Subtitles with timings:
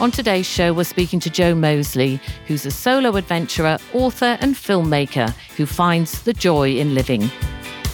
[0.00, 5.30] On today's show, we're speaking to Jo Moseley, who's a solo adventurer, author, and filmmaker
[5.56, 7.28] who finds the joy in living.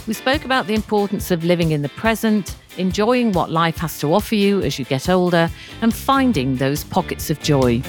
[0.06, 4.12] We spoke about the importance of living in the present, enjoying what life has to
[4.12, 5.48] offer you as you get older,
[5.80, 7.81] and finding those pockets of joy.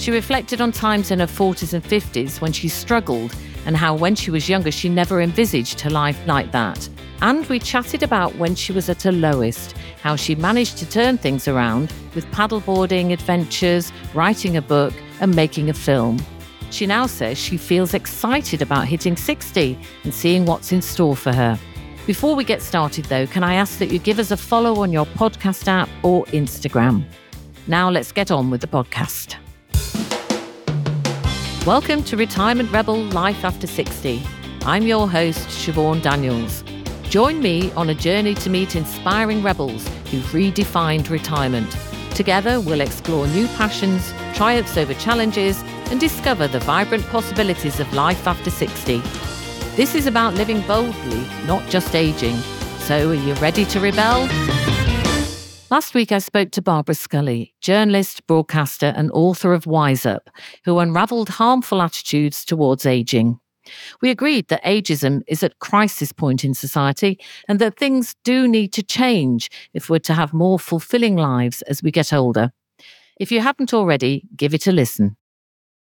[0.00, 3.32] She reflected on times in her 40s and 50s when she struggled
[3.64, 6.88] and how, when she was younger, she never envisaged her life like that.
[7.22, 11.16] And we chatted about when she was at her lowest, how she managed to turn
[11.16, 16.22] things around with paddleboarding adventures, writing a book, and making a film.
[16.70, 21.32] She now says she feels excited about hitting 60 and seeing what's in store for
[21.32, 21.58] her.
[22.06, 24.92] Before we get started, though, can I ask that you give us a follow on
[24.92, 27.04] your podcast app or Instagram?
[27.66, 29.36] Now let's get on with the podcast.
[31.64, 34.22] Welcome to Retirement Rebel Life After 60.
[34.62, 36.62] I'm your host, Siobhan Daniels.
[37.10, 41.76] Join me on a journey to meet inspiring rebels who've redefined retirement.
[42.14, 48.26] Together, we'll explore new passions, triumphs over challenges, and discover the vibrant possibilities of life
[48.26, 48.98] after 60.
[49.76, 52.36] This is about living boldly, not just aging.
[52.80, 54.28] So, are you ready to rebel?
[55.70, 60.28] Last week, I spoke to Barbara Scully, journalist, broadcaster, and author of Wise Up,
[60.64, 63.38] who unravelled harmful attitudes towards aging.
[64.00, 68.72] We agreed that ageism is at crisis point in society and that things do need
[68.74, 72.52] to change if we're to have more fulfilling lives as we get older.
[73.18, 75.16] If you haven't already, give it a listen.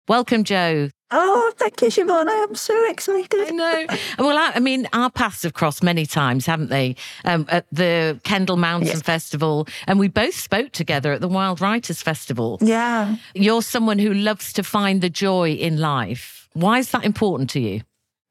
[0.07, 0.91] Welcome, Jo.
[1.11, 2.29] Oh, thank you, Siobhan.
[2.29, 3.41] I am so excited.
[3.41, 3.87] I know.
[4.19, 6.97] Well, I, I mean, our paths have crossed many times, haven't they?
[7.25, 9.03] Um, at the Kendal Mountain yes.
[9.03, 12.59] Festival, and we both spoke together at the Wild Writers Festival.
[12.61, 13.17] Yeah.
[13.35, 16.44] You're someone who loves to find the joy in life.
[16.55, 17.83] Why is that important to you?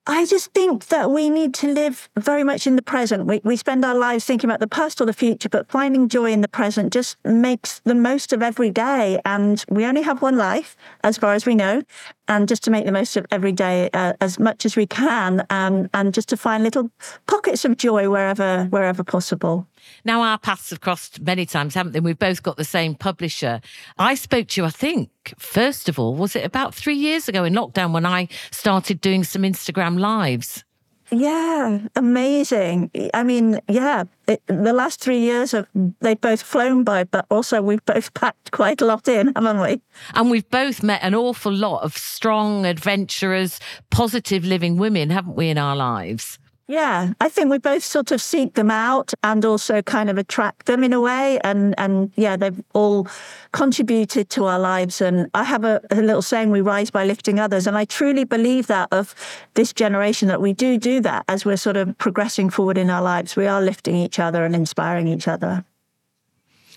[0.06, 3.26] I just think that we need to live very much in the present.
[3.26, 6.32] We, we spend our lives thinking about the past or the future, but finding joy
[6.34, 9.22] in the present just makes the most of every day.
[9.24, 11.84] And we only have one life, as far as we know
[12.28, 15.46] and just to make the most of every day uh, as much as we can,
[15.50, 16.90] um, and just to find little
[17.28, 19.68] pockets of joy wherever wherever possible.
[20.06, 22.00] Now our paths have crossed many times, haven't they?
[22.00, 23.62] We've both got the same publisher.
[23.98, 27.44] I spoke to you, I think, first of all, was it about three years ago
[27.44, 30.64] in lockdown when I started doing some Instagram lives?
[31.12, 32.90] Yeah, amazing.
[33.14, 35.68] I mean, yeah, it, the last three years have
[36.00, 39.82] they've both flown by, but also we've both packed quite a lot in, haven't we?
[40.16, 43.60] And we've both met an awful lot of strong, adventurous,
[43.92, 46.40] positive living women, haven't we, in our lives?
[46.68, 50.66] Yeah, I think we both sort of seek them out and also kind of attract
[50.66, 51.38] them in a way.
[51.44, 53.08] And and yeah, they've all
[53.52, 55.02] contributed to our lives.
[55.02, 58.24] And I have a, a, little saying: "We rise by lifting others." And I truly
[58.24, 59.14] believe that of
[59.56, 63.02] this generation that we do do that as we're sort of progressing forward in our
[63.02, 63.36] lives.
[63.36, 65.66] We are lifting each other and inspiring each other.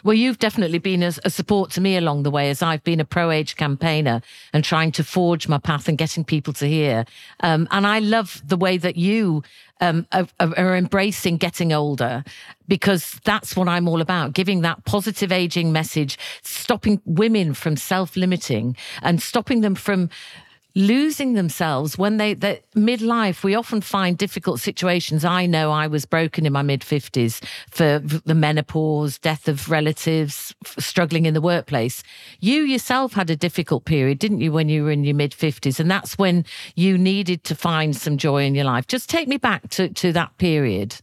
[0.07, 3.01] Well, you've definitely been a, a, support to me along the way as I've been
[3.01, 4.23] a pro age campaigner
[4.53, 7.07] and trying to forge my path and getting people to hear.
[7.41, 9.43] Um, and I love the way that you
[9.81, 12.23] um, are, are, embracing getting older
[12.69, 18.17] because that's what I'm all about giving that positive aging message, stopping women from self
[18.17, 20.09] limiting and stopping them from
[20.77, 25.25] losing themselves when they that midlife we often find difficult situations.
[25.25, 30.55] I know i was broken in my mid 50s for the menopause death of relatives
[30.79, 32.03] struggling in the workplace.
[32.41, 35.81] You yourself had a difficult period didn't you when you were in your mid 50s
[35.81, 36.45] and that's when
[36.75, 38.87] you needed to find some joy in your life.
[38.87, 40.97] Just take me back to to that period.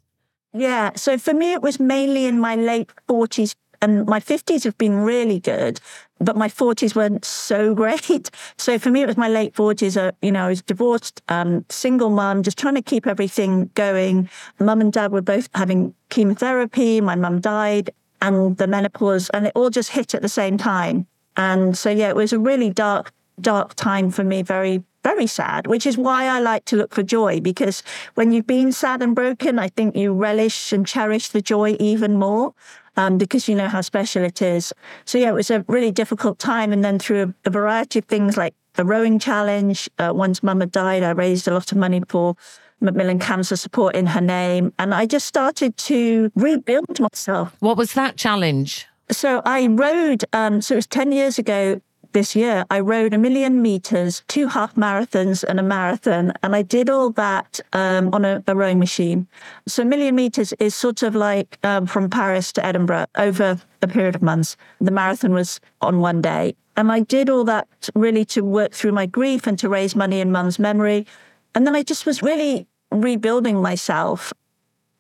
[0.54, 0.92] Yeah.
[0.96, 4.96] So for me it was mainly in my late 40s and my 50s have been
[4.96, 5.82] really good,
[6.24, 8.30] but my 40s weren't so great.
[8.58, 9.98] So for me, it was my late 40s.
[9.98, 14.30] Uh, you know, I was divorced, um, single mum, just trying to keep everything going.
[14.60, 17.02] Mum and dad were both having chemotherapy.
[17.02, 17.92] My mum died
[18.22, 21.08] and the menopause, and it all just hit at the same time.
[21.36, 23.12] And so, yeah, it was a really dark,
[23.42, 27.04] dark time for me, very, very sad, which is why I like to look for
[27.04, 27.84] joy because
[28.16, 32.18] when you've been sad and broken, I think you relish and cherish the joy even
[32.18, 32.54] more
[32.98, 34.74] um, because you know how special it is.
[35.06, 36.72] So yeah, it was a really difficult time.
[36.72, 40.60] And then through a, a variety of things like the rowing challenge, uh, once mum
[40.60, 42.36] had died, I raised a lot of money for
[42.82, 44.74] Macmillan Cancer Support in her name.
[44.78, 47.56] And I just started to rebuild myself.
[47.60, 48.88] What was that challenge?
[49.12, 51.82] So I rowed, um, so it was 10 years ago,
[52.14, 56.34] this year, I rowed a million meters, two half marathons, and a marathon.
[56.42, 59.28] And I did all that um, on a, a, rowing machine.
[59.68, 63.88] So, a million meters is sort of like um, from Paris to Edinburgh over a
[63.88, 64.56] period of months.
[64.80, 66.56] The marathon was on one day.
[66.76, 70.20] And I did all that really to work through my grief and to raise money
[70.20, 71.06] in mum's memory.
[71.54, 74.34] And then I just was really rebuilding myself.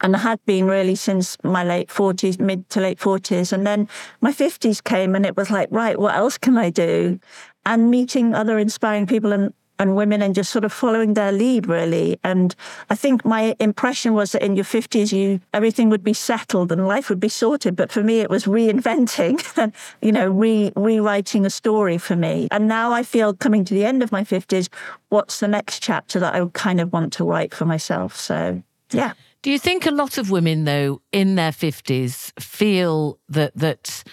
[0.04, 3.54] And had been really since my late 40s, mid to late 40s.
[3.54, 3.88] And then
[4.22, 7.20] my 50s came and it was like, right, what else can I do?
[7.66, 11.68] And meeting other inspiring people and and women and just sort of following their lead
[11.68, 12.56] really and
[12.92, 16.88] i think my impression was that in your 50s you everything would be settled and
[16.88, 21.44] life would be sorted but for me it was reinventing and you know re, rewriting
[21.44, 24.70] a story for me and now i feel coming to the end of my 50s
[25.10, 28.62] what's the next chapter that i would kind of want to write for myself so
[28.92, 34.04] yeah do you think a lot of women though in their 50s feel that that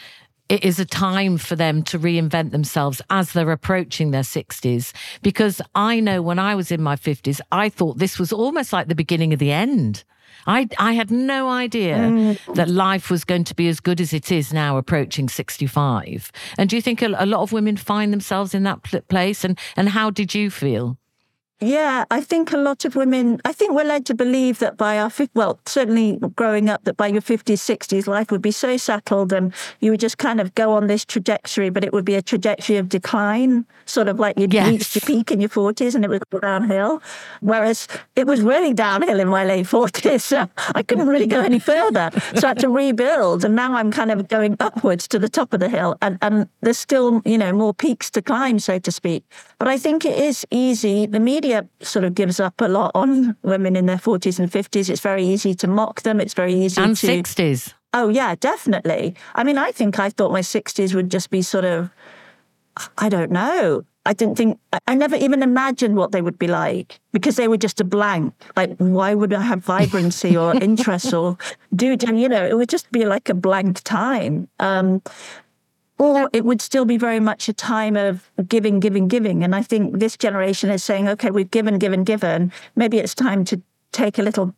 [0.50, 4.93] it is a time for them to reinvent themselves as they're approaching their 60s.
[5.23, 8.88] Because I know when I was in my 50s, I thought this was almost like
[8.88, 10.03] the beginning of the end.
[10.49, 12.55] I, I had no idea mm.
[12.55, 16.32] that life was going to be as good as it is now approaching 65.
[16.59, 19.44] And do you think a, a lot of women find themselves in that place?
[19.44, 20.99] And, and how did you feel?
[21.62, 24.99] Yeah, I think a lot of women, I think we're led to believe that by
[24.99, 29.31] our, well, certainly growing up, that by your 50s, 60s, life would be so settled
[29.31, 32.23] and you would just kind of go on this trajectory, but it would be a
[32.23, 34.69] trajectory of decline, sort of like you'd yes.
[34.69, 37.03] reached your peak in your 40s and it would go downhill.
[37.41, 37.87] Whereas
[38.17, 40.21] it was really downhill in my late 40s.
[40.31, 42.11] So I couldn't really go any further.
[42.37, 43.45] So I had to rebuild.
[43.45, 45.97] And now I'm kind of going upwards to the top of the hill.
[46.01, 49.25] And, and there's still, you know, more peaks to climb, so to speak.
[49.59, 51.06] But I think it is easy.
[51.06, 54.50] The media media sort of gives up a lot on women in their 40s and
[54.50, 54.88] 50s.
[54.88, 56.20] It's very easy to mock them.
[56.20, 57.06] It's very easy and to.
[57.06, 57.75] 60s.
[57.93, 59.14] Oh, yeah, definitely.
[59.35, 61.91] I mean, I think I thought my 60s would just be sort of,
[62.99, 63.85] I don't know.
[64.06, 67.58] I didn't think, I never even imagined what they would be like because they were
[67.58, 68.32] just a blank.
[68.56, 71.37] Like, why would I have vibrancy or interest or
[71.75, 74.49] do, you know, it would just be like a blank time.
[74.61, 75.03] Um,
[76.00, 79.44] or it would still be very much a time of giving, giving, giving.
[79.44, 82.52] And I think this generation is saying, okay, we've given, given, given.
[82.75, 83.61] Maybe it's time to
[83.93, 84.55] take a little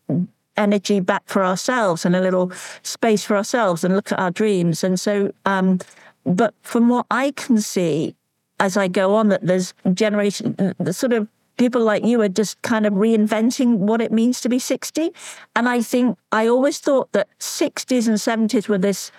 [0.56, 2.52] energy back for ourselves and a little
[2.84, 4.84] space for ourselves and look at our dreams.
[4.84, 5.80] And so, um,
[6.24, 8.14] but from what I can see
[8.60, 12.62] as I go on, that there's generation, the sort of people like you are just
[12.62, 15.10] kind of reinventing what it means to be 60.
[15.56, 19.10] And I think I always thought that 60s and 70s were this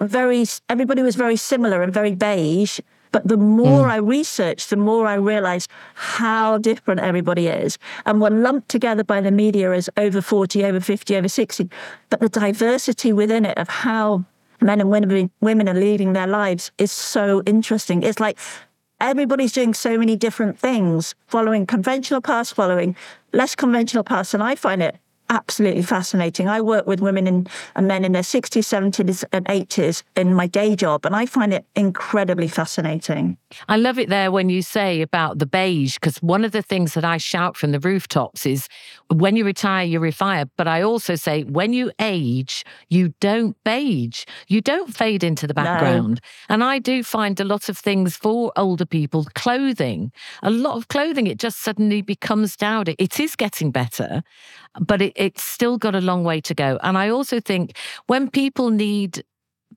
[0.00, 2.80] very, everybody was very similar and very beige.
[3.10, 3.90] But the more mm.
[3.90, 7.78] I researched, the more I realized how different everybody is.
[8.04, 11.70] And we're lumped together by the media as over 40, over 50, over 60.
[12.10, 14.24] But the diversity within it of how
[14.60, 18.02] men and women, women are leading their lives is so interesting.
[18.02, 18.38] It's like
[19.00, 22.96] everybody's doing so many different things, following conventional paths, following
[23.32, 24.34] less conventional paths.
[24.34, 24.98] And I find it
[25.30, 26.48] absolutely fascinating.
[26.48, 27.46] I work with women in,
[27.76, 31.52] and men in their 60s, 70s, and 80s in my day job, and I find
[31.52, 33.36] it incredibly fascinating.
[33.68, 36.94] I love it there when you say about the beige, because one of the things
[36.94, 38.68] that I shout from the rooftops is
[39.12, 40.44] when you retire, you retire.
[40.56, 45.54] But I also say when you age, you don't beige, you don't fade into the
[45.54, 46.20] background.
[46.48, 46.54] No.
[46.54, 50.88] And I do find a lot of things for older people, clothing, a lot of
[50.88, 52.96] clothing, it just suddenly becomes dowdy.
[52.98, 54.22] It is getting better,
[54.80, 56.78] but it, it's still got a long way to go.
[56.82, 57.76] And I also think
[58.06, 59.22] when people need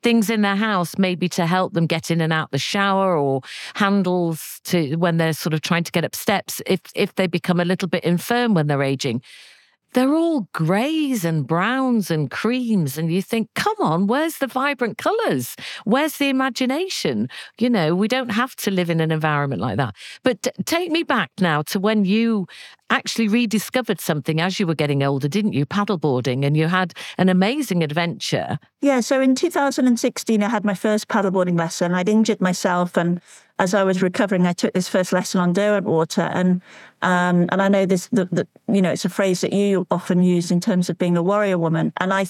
[0.04, 3.42] things in their house maybe to help them get in and out the shower or
[3.76, 7.60] handles to when they're sort of trying to get up steps if if they become
[7.60, 9.22] a little bit infirm when they're aging
[9.94, 12.98] they're all greys and browns and creams.
[12.98, 15.56] And you think, come on, where's the vibrant colors?
[15.84, 17.30] Where's the imagination?
[17.60, 19.96] You know, we don't have to live in an environment like that.
[20.24, 22.48] But t- take me back now to when you
[22.92, 25.66] actually rediscovered something as you were getting older, didn't you?
[25.66, 28.60] Paddleboarding, and you had an amazing adventure.
[28.82, 29.00] Yeah.
[29.00, 31.94] So in 2016, I had my first paddleboarding lesson.
[31.94, 33.22] I'd injured myself and
[33.62, 36.64] as I was recovering, I took this first lesson on Derwent water, and
[37.04, 40.24] um, and I know this, the, the, you know, it's a phrase that you often
[40.24, 41.94] use in terms of being a warrior woman.
[41.98, 42.26] And I,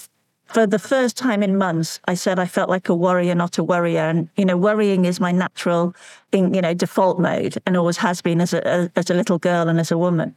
[0.52, 3.64] for the first time in months, I said I felt like a warrior, not a
[3.64, 4.02] worrier.
[4.02, 5.94] And you know, worrying is my natural,
[6.32, 9.80] you know, default mode, and always has been as a as a little girl and
[9.80, 10.34] as a woman.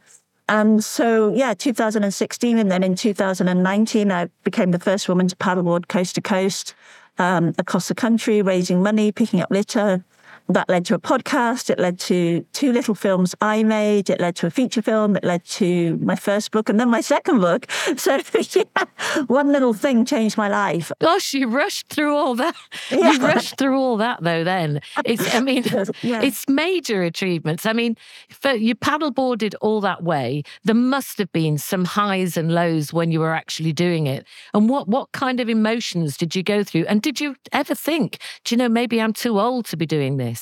[0.48, 5.88] And so, yeah, 2016, and then in 2019, I became the first woman to paddleboard
[5.88, 6.74] coast to coast
[7.18, 10.04] um, across the country, raising money, picking up litter,
[10.48, 11.70] that led to a podcast.
[11.70, 14.10] It led to two little films I made.
[14.10, 15.16] It led to a feature film.
[15.16, 17.66] It led to my first book and then my second book.
[17.96, 18.84] So yeah,
[19.26, 20.92] one little thing changed my life.
[21.00, 22.54] Gosh, you rushed through all that.
[22.90, 23.12] Yeah.
[23.12, 24.44] You rushed through all that though.
[24.44, 25.64] Then it's, I mean,
[26.02, 26.22] yeah.
[26.22, 27.64] it's major achievements.
[27.66, 27.96] I mean,
[28.28, 30.42] for, you paddleboarded all that way.
[30.64, 34.26] There must have been some highs and lows when you were actually doing it.
[34.54, 36.84] And what what kind of emotions did you go through?
[36.86, 40.16] And did you ever think, do you know, maybe I'm too old to be doing
[40.18, 40.35] this?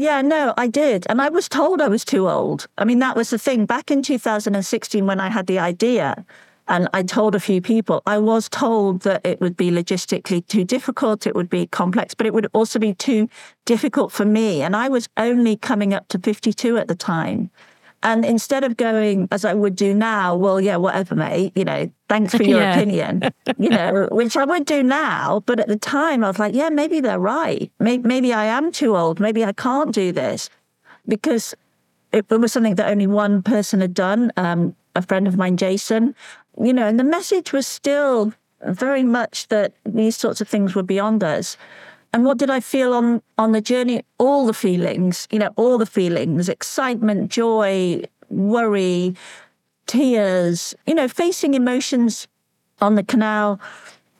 [0.00, 1.04] Yeah, no, I did.
[1.10, 2.66] And I was told I was too old.
[2.78, 3.66] I mean, that was the thing.
[3.66, 6.24] Back in 2016, when I had the idea,
[6.70, 10.62] And I told a few people, I was told that it would be logistically too
[10.62, 13.28] difficult, it would be complex, but it would also be too
[13.64, 14.62] difficult for me.
[14.62, 17.50] And I was only coming up to 52 at the time.
[18.02, 21.90] And instead of going as I would do now, well, yeah, whatever, mate, you know,
[22.08, 22.74] thanks for your yeah.
[22.74, 25.42] opinion, you know, which I would do now.
[25.44, 27.70] But at the time, I was like, yeah, maybe they're right.
[27.78, 29.20] Maybe, maybe I am too old.
[29.20, 30.48] Maybe I can't do this
[31.06, 31.54] because
[32.12, 35.56] it, it was something that only one person had done, um, a friend of mine,
[35.56, 36.14] Jason,
[36.60, 38.32] you know, and the message was still
[38.66, 41.56] very much that these sorts of things were beyond us.
[42.12, 44.02] And what did I feel on on the journey?
[44.18, 49.14] All the feelings, you know, all the feelings, excitement, joy, worry,
[49.86, 52.26] tears, you know, facing emotions
[52.80, 53.60] on the canal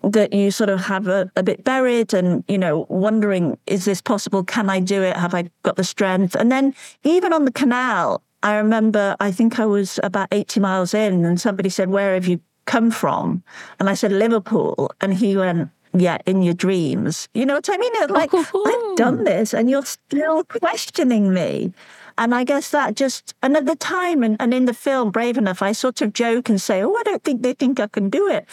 [0.03, 4.01] that you sort of have a, a bit buried and, you know, wondering, is this
[4.01, 4.43] possible?
[4.43, 5.17] Can I do it?
[5.17, 6.35] Have I got the strength?
[6.35, 10.95] And then even on the canal, I remember, I think I was about 80 miles
[10.95, 13.43] in and somebody said, Where have you come from?
[13.79, 14.91] And I said, Liverpool.
[15.01, 17.29] And he went, yeah, in your dreams.
[17.35, 17.93] You know what I mean?
[18.09, 18.95] like, I've oh.
[18.97, 21.73] done this and you're still questioning me.
[22.19, 25.39] And I guess that just, and at the time and, and in the film, Brave
[25.39, 28.11] Enough, I sort of joke and say, oh, I don't think they think I can
[28.11, 28.47] do it.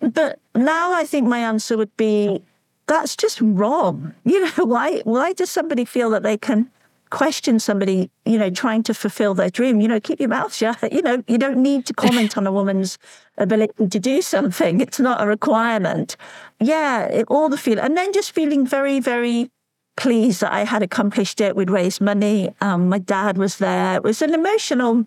[0.00, 2.42] But now I think my answer would be,
[2.86, 4.14] that's just wrong.
[4.24, 6.70] You know, why, why does somebody feel that they can
[7.10, 10.92] question somebody, you know, trying to fulfill their dream, you know, keep your mouth shut.
[10.92, 12.98] You know, you don't need to comment on a woman's
[13.36, 14.80] ability to do something.
[14.80, 16.16] It's not a requirement.
[16.60, 19.50] Yeah, it, all the feel, and then just feeling very, very
[19.96, 21.56] pleased that I had accomplished it.
[21.56, 22.54] We'd raised money.
[22.60, 23.96] Um, my dad was there.
[23.96, 25.06] It was an emotional,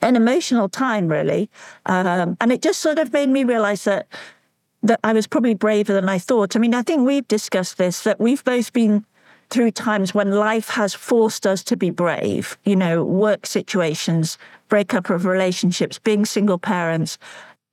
[0.00, 1.50] an emotional time, really,
[1.86, 4.06] um, and it just sort of made me realize that
[4.82, 6.56] that I was probably braver than I thought.
[6.56, 9.04] I mean, I think we've discussed this that we've both been
[9.50, 14.38] through times when life has forced us to be brave, you know, work situations,
[14.68, 17.18] breakup of relationships, being single parents,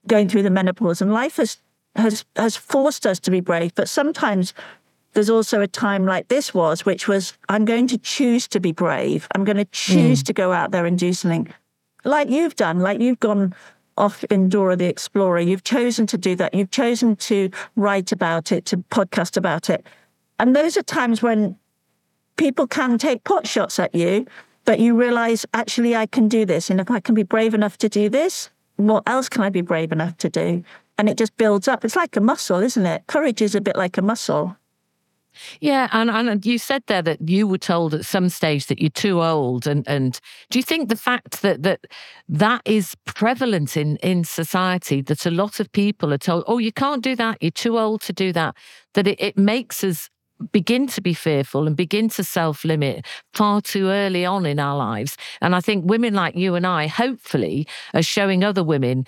[0.07, 1.01] going through the menopause.
[1.01, 1.57] And life has,
[1.95, 3.73] has, has forced us to be brave.
[3.75, 4.53] But sometimes
[5.13, 8.71] there's also a time like this was, which was, I'm going to choose to be
[8.71, 9.27] brave.
[9.35, 10.25] I'm going to choose mm.
[10.25, 11.47] to go out there and do something
[12.03, 13.53] like you've done, like you've gone
[13.97, 15.39] off in Dora the Explorer.
[15.39, 16.53] You've chosen to do that.
[16.53, 19.85] You've chosen to write about it, to podcast about it.
[20.39, 21.57] And those are times when
[22.37, 24.25] people can take pot shots at you,
[24.65, 26.69] but you realize actually I can do this.
[26.69, 29.61] And if I can be brave enough to do this, what else can I be
[29.61, 30.63] brave enough to do?
[30.97, 31.85] And it just builds up.
[31.85, 33.03] It's like a muscle, isn't it?
[33.07, 34.55] Courage is a bit like a muscle.
[35.61, 38.89] Yeah, and, and you said there that you were told at some stage that you're
[38.89, 41.81] too old, and and do you think the fact that that
[42.27, 46.71] that is prevalent in in society that a lot of people are told, oh, you
[46.71, 48.55] can't do that, you're too old to do that,
[48.93, 50.09] that it, it makes us
[50.51, 54.77] begin to be fearful and begin to self limit far too early on in our
[54.77, 55.17] lives.
[55.41, 59.05] And I think women like you and I, hopefully, are showing other women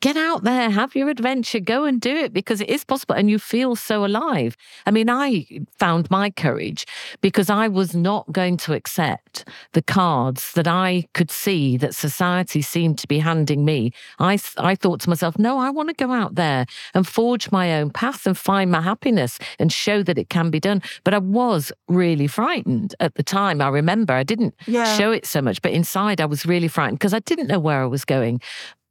[0.00, 3.30] get out there, have your adventure, go and do it because it is possible and
[3.30, 4.56] you feel so alive.
[4.86, 5.46] I mean, I
[5.78, 6.86] found my courage
[7.20, 12.62] because I was not going to accept the cards that I could see that society
[12.62, 13.92] seemed to be handing me.
[14.18, 17.74] I, I thought to myself, no, I want to go out there and forge my
[17.74, 20.90] own path and find my happiness and show that it can be done done.
[21.04, 23.60] But I was really frightened at the time.
[23.60, 24.96] I remember I didn't yeah.
[24.96, 27.82] show it so much, but inside I was really frightened because I didn't know where
[27.82, 28.40] I was going.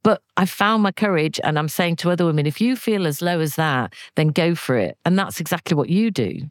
[0.02, 3.22] But I found my courage, and I'm saying to other women, if you feel as
[3.22, 4.98] low as that, then go for it.
[5.04, 6.50] And that's exactly what you do.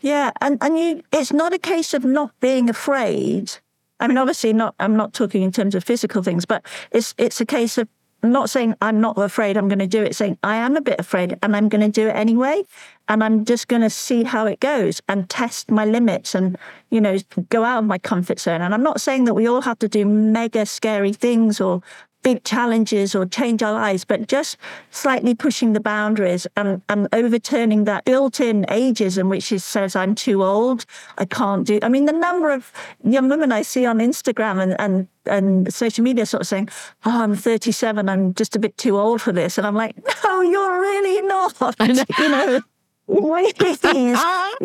[0.00, 3.52] Yeah, and, and you it's not a case of not being afraid.
[4.00, 7.40] I mean, obviously not I'm not talking in terms of physical things, but it's it's
[7.40, 7.88] a case of
[8.30, 11.00] not saying I'm not afraid I'm going to do it, saying I am a bit
[11.00, 12.62] afraid and I'm going to do it anyway.
[13.08, 16.56] And I'm just going to see how it goes and test my limits and,
[16.90, 17.18] you know,
[17.50, 18.60] go out of my comfort zone.
[18.60, 21.82] And I'm not saying that we all have to do mega scary things or
[22.22, 24.56] big challenges or change our lives, but just
[24.90, 30.42] slightly pushing the boundaries and, and overturning that built-in ageism, which is, says I'm too
[30.42, 30.84] old,
[31.18, 31.78] I can't do.
[31.82, 32.72] I mean, the number of
[33.04, 36.68] young women I see on Instagram and, and and social media sort of saying,
[37.04, 38.08] "Oh, I'm 37.
[38.08, 41.54] I'm just a bit too old for this," and I'm like, "No, you're really not."
[42.18, 42.60] you know,
[43.06, 44.12] Wait, you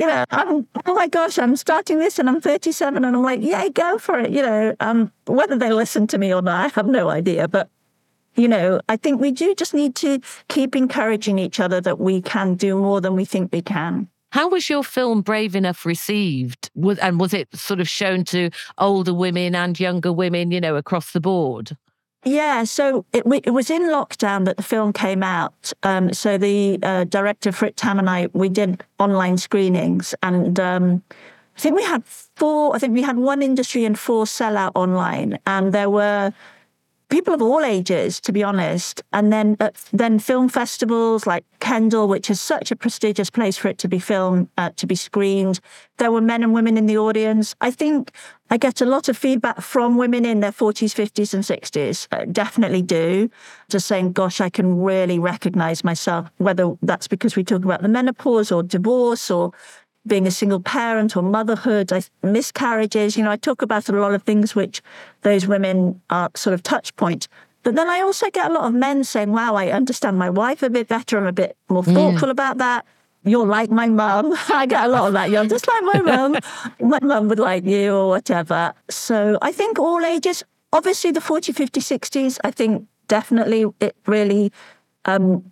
[0.08, 3.68] know, I'm, oh my gosh, I'm starting this and I'm 37 and I'm like, yeah,
[3.70, 4.32] go for it.
[4.32, 7.48] You know, um, whether they listen to me or not, I have no idea.
[7.48, 7.70] But,
[8.36, 12.22] you know, I think we do just need to keep encouraging each other that we
[12.22, 14.08] can do more than we think we can.
[14.32, 16.70] How was your film Brave Enough received?
[17.02, 21.12] and was it sort of shown to older women and younger women, you know, across
[21.12, 21.76] the board?
[22.26, 25.72] Yeah, so it, it, was in lockdown that the film came out.
[25.84, 31.04] Um, so the uh, director Frit Tam and I we did online screenings, and um,
[31.56, 32.76] I think we had four.
[32.76, 36.34] I think we had one industry and four sellout online, and there were
[37.10, 39.02] people of all ages, to be honest.
[39.14, 43.70] And then uh, then film festivals like Kendal, which is such a prestigious place for
[43.70, 45.60] it to be filmed, uh, to be screened.
[45.98, 47.56] There were men and women in the audience.
[47.62, 48.12] I think
[48.50, 52.08] I get a lot of feedback from women in their 40s, 50s, and 60s.
[52.12, 53.30] I definitely do.
[53.70, 57.90] Just saying, gosh, I can really recognize myself, whether that's because we talk about the
[57.90, 59.52] menopause or divorce or
[60.06, 61.92] being a single parent or motherhood,
[62.24, 63.18] miscarriages.
[63.18, 64.82] You know, I talk about a lot of things which
[65.22, 67.28] those women are sort of touch point.
[67.64, 70.64] But then I also get a lot of men saying, wow, I understand my wife
[70.64, 71.18] a bit better.
[71.18, 71.94] I'm a bit more mm.
[71.94, 72.32] thoughtful mm.
[72.32, 72.86] about that.
[73.28, 74.34] You're like my mum.
[74.50, 75.30] I get a lot of that.
[75.30, 76.36] You're just like my mum.
[76.80, 78.74] my mum would like you or whatever.
[78.90, 80.44] So I think all ages,
[80.74, 84.52] obviously the 40, 50, 60s, I think definitely it really
[85.06, 85.52] um,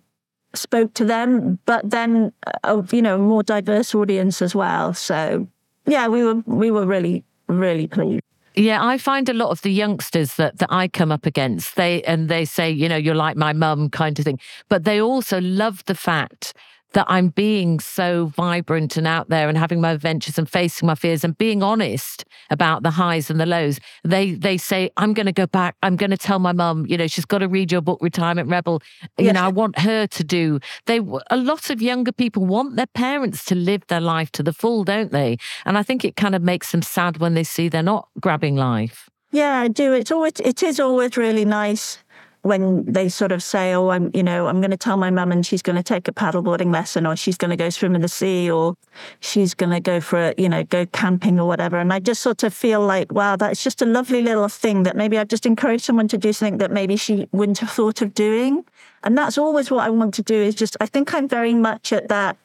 [0.54, 2.32] spoke to them, but then
[2.64, 4.94] uh, you know more diverse audience as well.
[4.94, 5.48] So
[5.86, 8.22] yeah, we were we were really really pleased.
[8.58, 12.02] Yeah, I find a lot of the youngsters that, that I come up against, they
[12.04, 14.40] and they say, you know, you're like my mum kind of thing.
[14.70, 16.54] But they also love the fact
[16.92, 20.94] that I'm being so vibrant and out there and having my adventures and facing my
[20.94, 23.78] fears and being honest about the highs and the lows.
[24.04, 25.76] They they say, I'm going to go back.
[25.82, 28.48] I'm going to tell my mum, you know, she's got to read your book, Retirement
[28.48, 28.82] Rebel.
[29.18, 29.34] You yes.
[29.34, 30.60] know, I want her to do.
[30.86, 31.00] They
[31.30, 34.84] a lot of younger people want their parents to live their life to the full,
[34.84, 35.38] don't they?
[35.64, 38.56] And I think it kind of makes them sad when they see they're not grabbing
[38.56, 39.10] life.
[39.32, 39.92] Yeah, I do.
[39.92, 41.98] It's always it is always really nice
[42.46, 45.32] when they sort of say, "Oh, I'm, you know, I'm going to tell my mum,
[45.32, 48.02] and she's going to take a paddleboarding lesson, or she's going to go swim in
[48.02, 48.76] the sea, or
[49.20, 52.22] she's going to go for a, you know, go camping or whatever," and I just
[52.22, 55.46] sort of feel like, wow, that's just a lovely little thing that maybe I've just
[55.46, 58.64] encouraged someone to do something that maybe she wouldn't have thought of doing,
[59.02, 60.34] and that's always what I want to do.
[60.34, 62.36] Is just I think I'm very much at that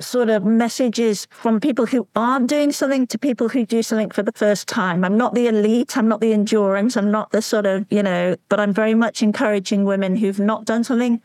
[0.00, 4.22] sort of messages from people who aren't doing something to people who do something for
[4.22, 5.04] the first time.
[5.04, 8.36] I'm not the elite, I'm not the endurance, I'm not the sort of, you know,
[8.48, 11.20] but I'm very much encouraging women who've not done something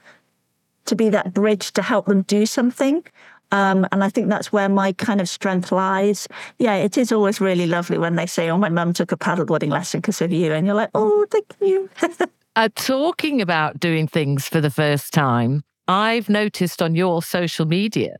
[0.85, 3.03] to be that bridge to help them do something.
[3.51, 6.27] Um, and I think that's where my kind of strength lies.
[6.59, 9.69] Yeah, it is always really lovely when they say, Oh, my mum took a paddleboarding
[9.69, 10.51] lesson because of you.
[10.51, 11.89] And you're like, Oh, thank you.
[12.55, 18.17] uh, talking about doing things for the first time, I've noticed on your social media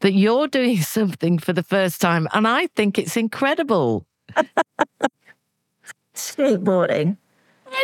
[0.00, 2.28] that you're doing something for the first time.
[2.32, 4.06] And I think it's incredible.
[6.14, 7.16] Skateboarding.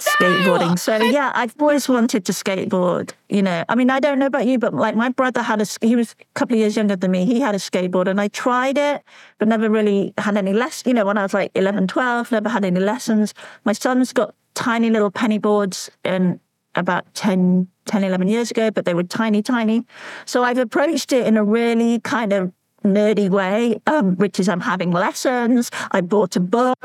[0.00, 0.78] Skateboarding.
[0.78, 3.12] So yeah, I've always wanted to skateboard.
[3.28, 5.66] You know, I mean, I don't know about you, but like my brother had a,
[5.80, 7.24] he was a couple of years younger than me.
[7.24, 9.02] He had a skateboard and I tried it,
[9.38, 10.86] but never really had any lessons.
[10.86, 13.32] You know, when I was like 11, 12, never had any lessons.
[13.64, 16.40] My son's got tiny little penny boards and
[16.76, 19.84] about 10, 10, 11 years ago, but they were tiny, tiny.
[20.24, 22.52] So I've approached it in a really kind of
[22.86, 25.70] nerdy way, um, which is I'm having lessons.
[25.90, 26.76] I bought a book.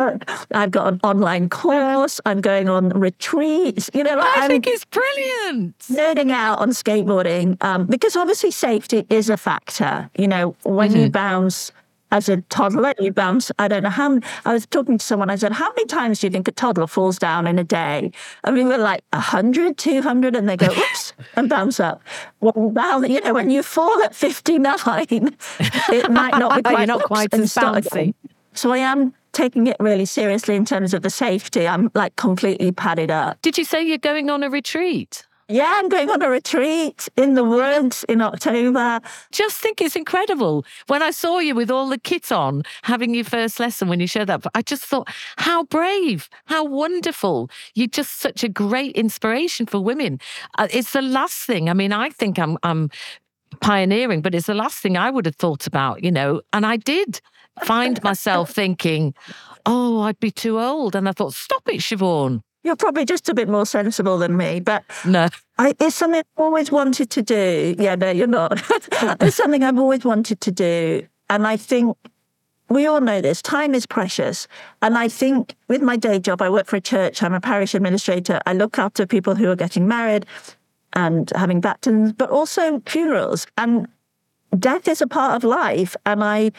[0.52, 2.20] I've got an online course.
[2.26, 3.90] I'm going on retreats.
[3.94, 5.78] You know, I I'm think it's brilliant.
[5.80, 10.10] Nerding out on skateboarding um, because obviously safety is a factor.
[10.18, 11.00] You know, when mm-hmm.
[11.00, 11.72] you bounce
[12.12, 13.52] as a toddler, you bounce.
[13.58, 14.20] I don't know how.
[14.46, 15.30] I was talking to someone.
[15.30, 18.12] I said, "How many times do you think a toddler falls down in a day?"
[18.44, 22.02] I mean, we're like 100, 200, and they go, "Oops," and bounce up.
[22.40, 24.78] Well, now you know when you fall at fifty nine,
[25.60, 26.80] it might not be quite.
[26.80, 28.14] You're not quite as bouncy.
[28.54, 31.68] So I am taking it really seriously in terms of the safety.
[31.68, 33.42] I'm like completely padded up.
[33.42, 35.26] Did you say you're going on a retreat?
[35.52, 39.02] Yeah, I'm going on a retreat in the woods in October.
[39.34, 40.64] Just think it's incredible.
[40.88, 44.08] When I saw you with all the kit on, having your first lesson when you
[44.08, 47.50] showed up, I just thought, how brave, how wonderful.
[47.76, 50.22] You're just such a great inspiration for women.
[50.58, 51.70] Uh, it's the last thing.
[51.70, 52.90] I mean, I think I'm, I'm
[53.60, 56.78] pioneering, but it's the last thing I would have thought about, you know, and I
[56.78, 57.20] did
[57.66, 59.14] find myself thinking,
[59.66, 60.96] oh, I'd be too old.
[60.96, 62.42] And I thought, stop it, Siobhan.
[62.64, 66.42] You're probably just a bit more sensible than me, but no, I, it's something I've
[66.42, 67.76] always wanted to do.
[67.78, 68.62] Yeah, no, you're not.
[69.22, 71.98] it's something I've always wanted to do, and I think
[72.70, 73.42] we all know this.
[73.42, 74.48] Time is precious,
[74.82, 77.24] and I think with my day job, I work for a church.
[77.24, 78.40] I'm a parish administrator.
[78.46, 80.28] I look after people who are getting married
[80.94, 83.48] and having baptisms, but also funerals.
[83.58, 83.88] And
[84.58, 86.52] death is a part of life, and I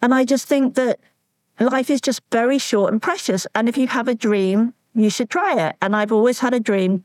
[0.00, 0.98] and I just think that
[1.60, 3.46] life is just very short and precious.
[3.54, 5.76] And if you have a dream you should try it.
[5.80, 7.04] And I've always had a dream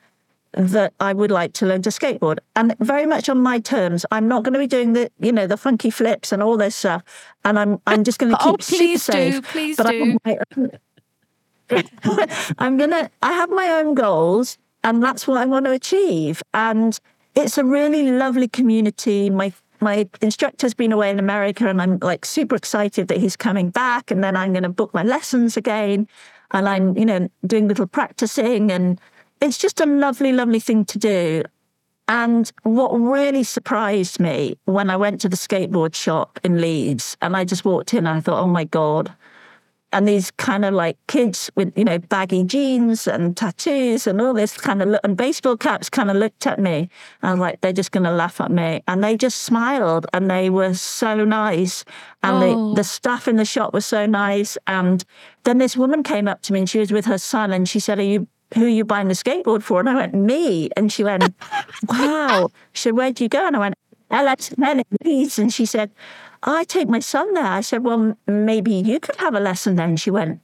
[0.54, 4.06] that I would like to learn to skateboard and very much on my terms.
[4.12, 6.76] I'm not going to be doing the, you know, the funky flips and all this
[6.76, 7.04] stuff.
[7.46, 9.34] And I'm, I'm just going to oh, keep oh, please super safe.
[9.34, 10.18] Do, please but do.
[12.58, 16.42] I'm going to, I have my own goals and that's what I want to achieve.
[16.54, 16.98] And
[17.36, 19.30] it's a really lovely community.
[19.30, 23.70] My my instructor's been away in America and I'm like super excited that he's coming
[23.70, 26.08] back and then I'm going to book my lessons again
[26.52, 29.00] and I'm, you know, doing little practicing and
[29.42, 31.44] it's just a lovely, lovely thing to do.
[32.08, 37.36] And what really surprised me when I went to the skateboard shop in Leeds and
[37.36, 39.14] I just walked in, I thought, oh my God.
[39.94, 44.34] And these kind of like kids with, you know, baggy jeans and tattoos and all
[44.34, 46.90] this kind of, look, and baseball caps kind of looked at me
[47.22, 48.84] and like, they're just going to laugh at me.
[48.88, 51.86] And they just smiled and they were so nice.
[52.22, 52.70] And oh.
[52.70, 54.58] the, the staff in the shop was so nice.
[54.68, 55.06] And
[55.44, 57.80] then this woman came up to me and she was with her son and she
[57.80, 59.82] said, are you who are you buying the skateboard for?
[59.82, 60.70] And I went, me.
[60.78, 61.34] And she went,
[61.90, 62.50] wow.
[62.72, 63.46] She said, where do you go?
[63.46, 63.76] And I went,
[65.04, 65.38] Leeds.
[65.38, 65.92] And she said,
[66.48, 67.46] I take my son there.
[67.46, 69.98] I said, well, maybe you could have a lesson then.
[69.98, 70.40] She went,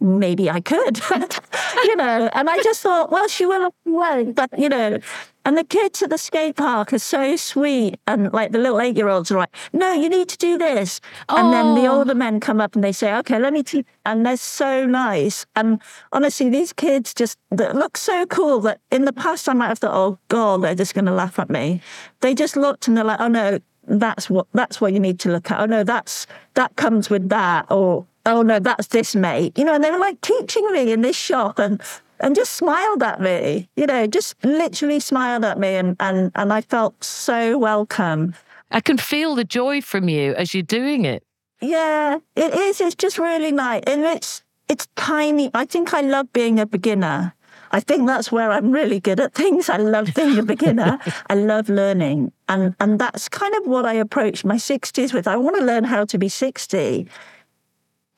[0.00, 1.00] maybe I could,
[1.84, 2.28] you know.
[2.32, 4.98] And I just thought, well, she will, well, but you know,
[5.46, 8.00] and the kids at the skate park are so sweet.
[8.06, 11.00] And like the little eight year olds are like, no, you need to do this.
[11.28, 11.36] Oh.
[11.36, 11.98] And then the oh.
[11.98, 13.86] older men come up and they say, okay, let me teach.
[14.06, 15.46] And they're so nice.
[15.54, 15.80] And
[16.12, 19.94] honestly, these kids just look so cool that in the past I might have thought,
[19.94, 21.80] oh God, they're just going to laugh at me.
[22.20, 25.30] They just looked and they're like, oh no, that's what, that's what you need to
[25.30, 25.60] look at.
[25.60, 27.66] Oh no, that's, that comes with that.
[27.70, 29.58] Or, oh no, that's this mate.
[29.58, 31.58] You know, and they were like teaching me in this shop.
[31.58, 31.80] And
[32.20, 35.74] and just smiled at me, you know, just literally smiled at me.
[35.74, 38.34] And, and, and I felt so welcome.
[38.70, 41.22] I can feel the joy from you as you're doing it.
[41.60, 42.80] Yeah, it is.
[42.80, 43.82] It's just really nice.
[43.86, 45.50] And it's, it's tiny.
[45.54, 47.34] I think I love being a beginner.
[47.74, 49.68] I think that's where I'm really good at things.
[49.68, 51.00] I love being a beginner.
[51.28, 52.30] I love learning.
[52.48, 55.26] And, and that's kind of what I approach my 60s with.
[55.26, 57.08] I want to learn how to be 60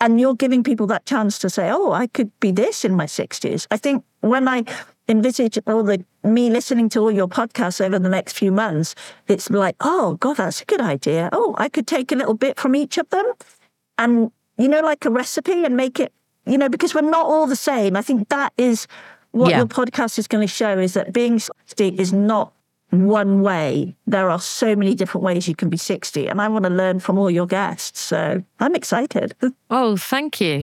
[0.01, 3.07] and you're giving people that chance to say, oh, I could be this in my
[3.07, 3.67] 60s.
[3.71, 4.65] I think when I
[5.09, 8.95] envisage all the me listening to all your podcasts over the next few months,
[9.27, 11.31] it's like, oh, God, that's a good idea.
[11.33, 13.25] Oh, I could take a little bit from each of them
[13.97, 16.13] and, you know, like a recipe and make it,
[16.45, 17.97] you know, because we're not all the same.
[17.97, 18.87] I think that is
[19.37, 19.59] what yeah.
[19.59, 22.53] your podcast is going to show is that being 60 is not
[22.91, 23.95] one way.
[24.07, 27.01] There are so many different ways you can be 60, and I want to learn
[27.01, 28.01] from all your guests.
[28.01, 29.35] So I'm excited.
[29.69, 30.61] Oh, thank you.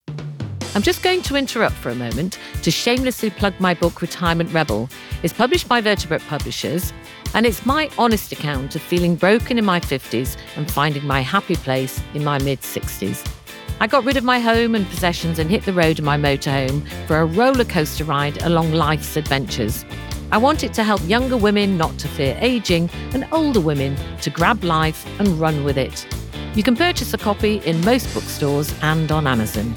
[0.74, 4.88] I'm just going to interrupt for a moment to shamelessly plug my book, Retirement Rebel.
[5.24, 6.92] It's published by Vertebrate Publishers,
[7.34, 11.56] and it's my honest account of feeling broken in my 50s and finding my happy
[11.56, 13.41] place in my mid 60s.
[13.82, 16.86] I got rid of my home and possessions and hit the road in my motorhome
[17.08, 19.84] for a roller coaster ride along life's adventures.
[20.30, 24.30] I want it to help younger women not to fear aging and older women to
[24.30, 26.06] grab life and run with it.
[26.54, 29.74] You can purchase a copy in most bookstores and on Amazon.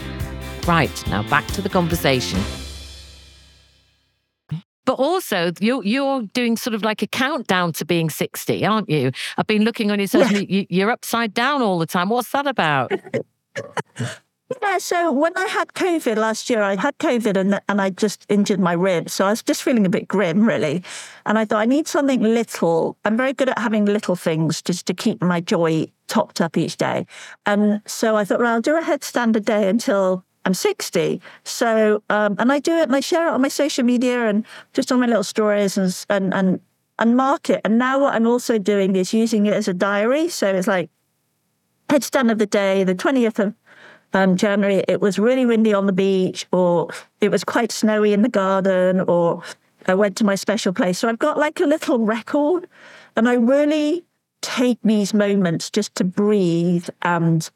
[0.68, 2.40] Right, now back to the conversation.
[4.86, 9.12] But also, you're, you're doing sort of like a countdown to being 60, aren't you?
[9.36, 12.10] I've been looking on your social media, you're upside down all the time.
[12.10, 12.92] What's that about?
[14.62, 18.28] Yeah, so when I had COVID last year, I had COVID and, and I just
[18.30, 19.10] injured my rib.
[19.10, 20.84] So I was just feeling a bit grim, really.
[21.26, 22.96] And I thought, I need something little.
[23.06, 26.78] I'm very good at having little things just to keep my joy topped up each
[26.78, 27.08] day.
[27.48, 31.22] And so I thought, well, I'll do a headstand a day until I'm 60.
[31.44, 34.46] So, um, and I do it and I share it on my social media and
[34.74, 36.60] just on my little stories and, and, and,
[37.00, 37.62] and mark it.
[37.66, 40.30] And now what I'm also doing is using it as a diary.
[40.30, 40.92] So it's like
[41.90, 43.54] headstand of the day, the 20th of
[44.14, 46.90] um, January, it was really windy on the beach, or
[47.22, 49.44] it was quite snowy in the garden, or
[49.88, 51.00] I went to my special place.
[51.00, 52.68] So I've got like a little record,
[53.16, 54.06] and I really
[54.42, 57.50] take these moments just to breathe and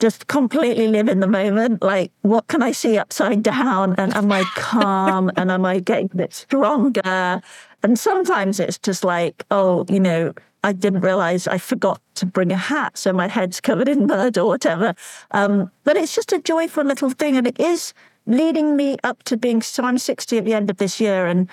[0.00, 1.82] just completely live in the moment.
[1.82, 3.94] Like, what can I see upside down?
[3.98, 5.30] And am I calm?
[5.36, 7.42] and am I getting a bit stronger?
[7.82, 12.52] And sometimes it's just like, oh, you know, I didn't realize I forgot to bring
[12.52, 14.94] a hat, so my head's covered in mud or whatever.
[15.30, 17.94] Um, but it's just a joyful little thing, and it is
[18.26, 19.62] leading me up to being.
[19.62, 21.48] So I'm 60 at the end of this year, and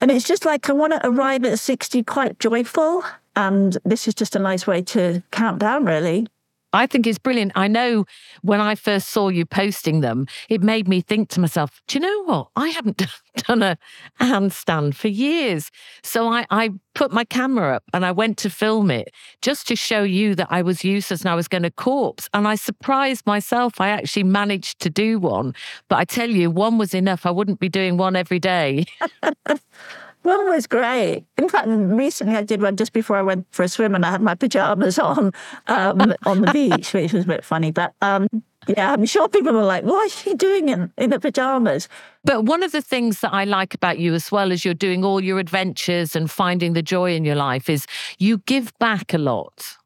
[0.00, 3.02] and it's just like I want to arrive at 60 quite joyful,
[3.34, 6.28] and this is just a nice way to count down, really.
[6.72, 7.52] I think it's brilliant.
[7.54, 8.04] I know
[8.42, 12.02] when I first saw you posting them, it made me think to myself, do you
[12.02, 12.48] know what?
[12.56, 13.02] I haven't
[13.46, 13.78] done a
[14.20, 15.70] handstand for years.
[16.02, 19.76] So I, I put my camera up and I went to film it just to
[19.76, 22.28] show you that I was useless and I was going to corpse.
[22.34, 23.80] And I surprised myself.
[23.80, 25.54] I actually managed to do one.
[25.88, 27.24] But I tell you, one was enough.
[27.24, 28.84] I wouldn't be doing one every day.
[30.28, 31.24] One was great.
[31.38, 34.10] In fact, recently I did one just before I went for a swim, and I
[34.10, 35.32] had my pajamas on
[35.68, 37.70] um, on the beach, which was a bit funny.
[37.70, 38.28] But um,
[38.66, 41.88] yeah, I'm sure people were like, "What is she doing in, in the pajamas?"
[42.24, 45.02] But one of the things that I like about you, as well as you're doing
[45.02, 47.86] all your adventures and finding the joy in your life, is
[48.18, 49.78] you give back a lot.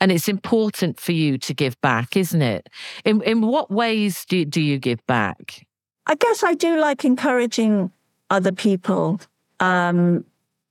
[0.00, 2.68] And it's important for you to give back, isn't it?
[3.04, 5.66] In in what ways do do you give back?
[6.06, 7.90] I guess I do like encouraging
[8.30, 9.18] other people.
[9.60, 10.24] Um,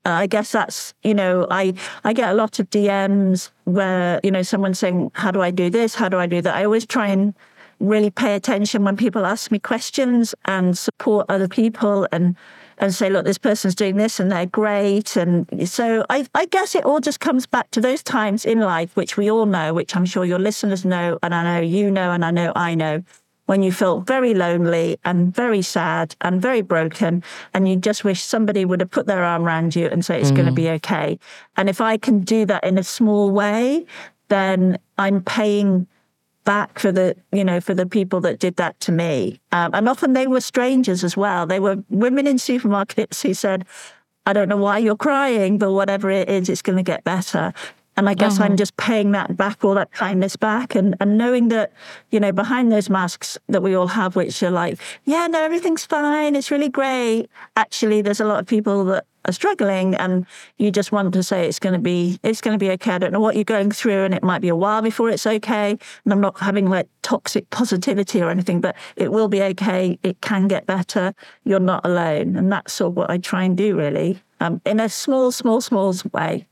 [0.06, 1.74] I guess that's, you know, I,
[2.04, 5.70] I get a lot of DMs where, you know, someone's saying, how do I do
[5.70, 5.96] this?
[5.96, 6.56] How do I do that?
[6.56, 7.34] I always try and
[7.80, 12.36] really pay attention when people ask me questions and support other people and
[12.80, 15.18] and say, look, this person's doing this and they're great.
[15.18, 18.96] And so I, I guess it all just comes back to those times in life,
[18.96, 22.12] which we all know, which I'm sure your listeners know, and I know you know,
[22.12, 23.04] and I know I know,
[23.50, 28.22] when you felt very lonely and very sad and very broken, and you just wish
[28.22, 30.36] somebody would have put their arm around you and say, it's mm.
[30.36, 31.18] going to be okay.
[31.58, 33.88] And if I can do that in a small way,
[34.28, 35.88] then I'm paying
[36.44, 39.90] back for the you know for the people that did that to me um, and
[39.90, 43.66] often they were strangers as well they were women in supermarkets who said
[44.26, 47.54] i don't know why you're crying but whatever it is it's going to get better
[48.00, 48.46] and I guess uh-huh.
[48.46, 51.74] I'm just paying that back, all that kindness back, and, and knowing that,
[52.12, 55.86] you know, behind those masks that we all have, which are like, yeah, no, everything's
[55.86, 57.28] fine, it's really great.
[57.58, 60.26] Actually, there's a lot of people that are struggling and
[60.58, 62.98] you just want to say it's going to be it's going to be okay i
[62.98, 65.72] don't know what you're going through and it might be a while before it's okay
[65.72, 70.22] and i'm not having like toxic positivity or anything but it will be okay it
[70.22, 73.78] can get better you're not alone and that's sort of what i try and do
[73.78, 76.48] really um, in a small small small way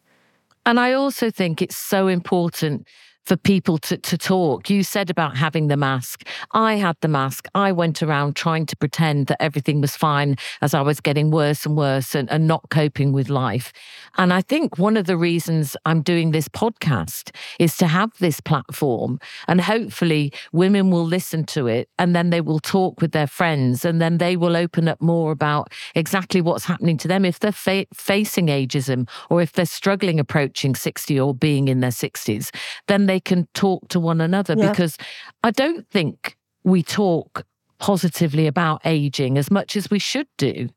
[0.68, 2.88] and I also think it's so important
[3.28, 4.70] for people to, to talk.
[4.70, 6.26] You said about having the mask.
[6.52, 7.50] I had the mask.
[7.54, 11.66] I went around trying to pretend that everything was fine as I was getting worse
[11.66, 13.74] and worse and, and not coping with life.
[14.18, 18.40] And I think one of the reasons I'm doing this podcast is to have this
[18.40, 23.28] platform and hopefully women will listen to it and then they will talk with their
[23.28, 27.40] friends and then they will open up more about exactly what's happening to them if
[27.40, 32.56] they're fa- facing ageism or if they're struggling approaching 60 or being in their 60s.
[32.88, 34.70] Then they they can talk to one another yeah.
[34.70, 34.96] because
[35.44, 37.46] I don't think we talk
[37.80, 40.70] positively about aging as much as we should do.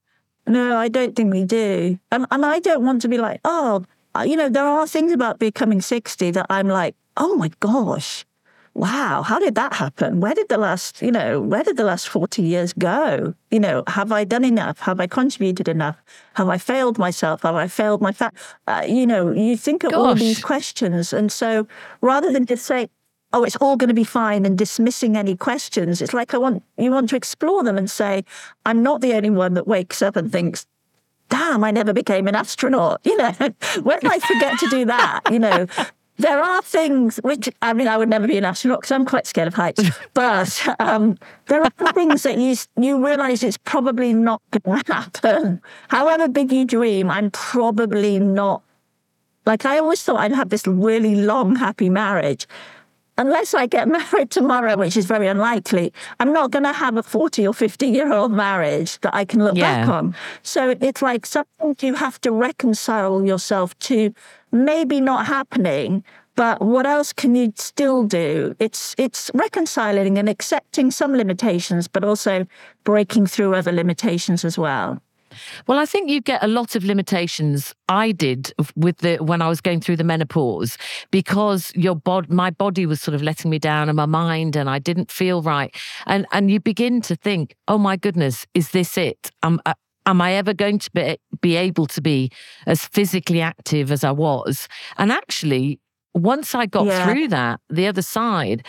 [0.46, 1.98] No, I don't think we do.
[2.10, 3.84] And, and I don't want to be like, oh,
[4.24, 8.24] you know, there are things about becoming 60 that I'm like, oh my gosh,
[8.74, 10.20] wow, how did that happen?
[10.20, 13.34] Where did the last, you know, where did the last 40 years go?
[13.50, 14.80] You know, have I done enough?
[14.80, 15.96] Have I contributed enough?
[16.34, 17.42] Have I failed myself?
[17.42, 18.36] Have I failed my family?
[18.66, 19.98] Uh, you know, you think of Gosh.
[19.98, 21.12] all these questions.
[21.12, 21.66] And so
[22.00, 22.88] rather than just say,
[23.32, 26.62] oh, it's all going to be fine and dismissing any questions, it's like I want,
[26.78, 28.24] you want to explore them and say,
[28.66, 30.66] I'm not the only one that wakes up and thinks,
[31.28, 33.00] damn, I never became an astronaut.
[33.04, 33.32] You know,
[33.82, 35.66] when I forget to do that, you know,
[36.20, 39.26] there are things which I mean I would never be an astronaut because I'm quite
[39.26, 39.82] scared of heights.
[40.14, 45.62] but um, there are things that you you realise it's probably not going to happen.
[45.88, 48.62] However big you dream, I'm probably not.
[49.46, 52.46] Like I always thought I'd have this really long happy marriage.
[53.20, 57.02] Unless I get married tomorrow, which is very unlikely, I'm not going to have a
[57.02, 59.84] 40 or 50 year old marriage that I can look yeah.
[59.84, 60.16] back on.
[60.42, 64.14] So it's like something you have to reconcile yourself to
[64.52, 66.02] maybe not happening,
[66.34, 68.56] but what else can you still do?
[68.58, 72.46] It's it's reconciling and accepting some limitations, but also
[72.84, 75.02] breaking through other limitations as well.
[75.66, 77.74] Well, I think you get a lot of limitations.
[77.88, 80.78] I did with the when I was going through the menopause
[81.10, 84.68] because your bod, my body was sort of letting me down, and my mind, and
[84.68, 85.74] I didn't feel right.
[86.06, 89.30] And and you begin to think, oh my goodness, is this it?
[89.42, 89.74] Um, uh,
[90.06, 92.30] am I ever going to be, be able to be
[92.66, 94.68] as physically active as I was?
[94.98, 95.80] And actually,
[96.14, 97.04] once I got yeah.
[97.04, 98.66] through that, the other side,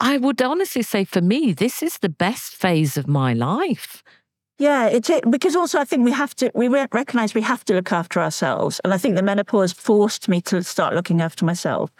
[0.00, 4.02] I would honestly say for me, this is the best phase of my life.
[4.60, 7.74] Yeah, it's it because also I think we have to we recognize we have to
[7.74, 11.90] look after ourselves, and I think the menopause forced me to start looking after myself.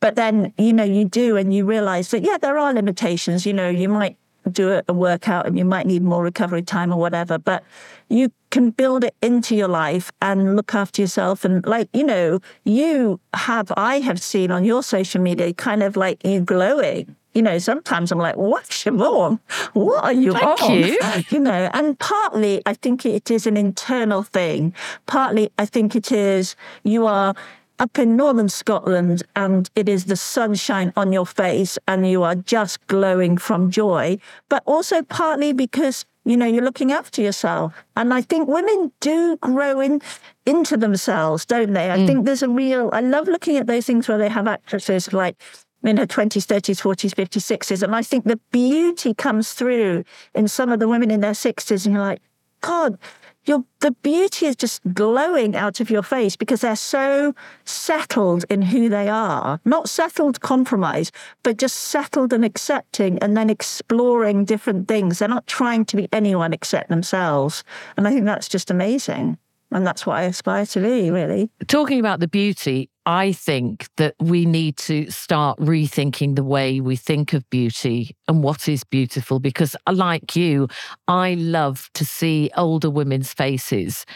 [0.00, 3.46] But then you know you do, and you realize that yeah, there are limitations.
[3.46, 4.18] You know, you might
[4.50, 7.64] do a workout and you might need more recovery time or whatever, but
[8.10, 11.46] you can build it into your life and look after yourself.
[11.46, 15.96] And like, you know, you have, I have seen on your social media kind of
[15.96, 17.14] like you glowing.
[17.34, 19.40] You know, sometimes I'm like, what's your mom?
[19.72, 20.78] What are you Thank on?
[20.78, 20.98] You.
[21.30, 24.74] you know, and partly I think it is an internal thing.
[25.06, 27.34] Partly I think it is you are
[27.78, 32.36] up in northern Scotland and it is the sunshine on your face and you are
[32.36, 34.18] just glowing from joy,
[34.48, 39.36] but also partly because you know you're looking after yourself and i think women do
[39.38, 40.00] grow in
[40.46, 42.06] into themselves don't they i mm.
[42.06, 45.36] think there's a real i love looking at those things where they have actresses like
[45.84, 50.48] in her 20s 30s 40s 50s 60s and i think the beauty comes through in
[50.48, 52.22] some of the women in their 60s and you're like
[52.60, 52.98] god
[53.44, 58.62] your the beauty is just glowing out of your face because they're so settled in
[58.62, 59.60] who they are.
[59.64, 61.10] Not settled compromise
[61.42, 65.18] but just settled and accepting and then exploring different things.
[65.18, 67.64] They're not trying to be anyone except themselves.
[67.96, 69.38] And i think that's just amazing
[69.72, 71.50] and that's what I aspire to be, really.
[71.66, 76.94] Talking about the beauty, I think that we need to start rethinking the way we
[76.94, 79.40] think of beauty and what is beautiful.
[79.40, 80.68] Because, uh, like you,
[81.08, 84.06] I love to see older women's faces.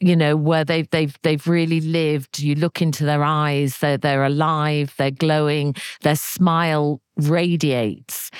[0.00, 2.38] You know, where they've they've they've really lived.
[2.38, 8.30] You look into their eyes; they're they're alive, they're glowing, their smile radiates,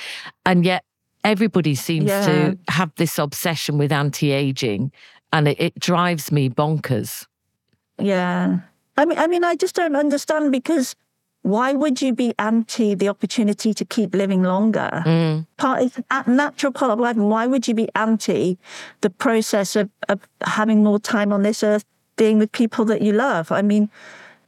[0.45, 0.83] and yet
[1.23, 2.25] everybody seems yeah.
[2.25, 4.91] to have this obsession with anti-aging
[5.31, 7.25] and it, it drives me bonkers.
[7.97, 8.59] Yeah.
[8.97, 10.95] I mean, I mean, I just don't understand because
[11.41, 15.03] why would you be anti the opportunity to keep living longer?
[15.05, 15.47] Mm.
[15.57, 17.15] Part is a natural part of life.
[17.15, 18.57] And why would you be anti
[19.01, 21.85] the process of, of having more time on this earth,
[22.17, 23.51] being with people that you love?
[23.51, 23.89] I mean,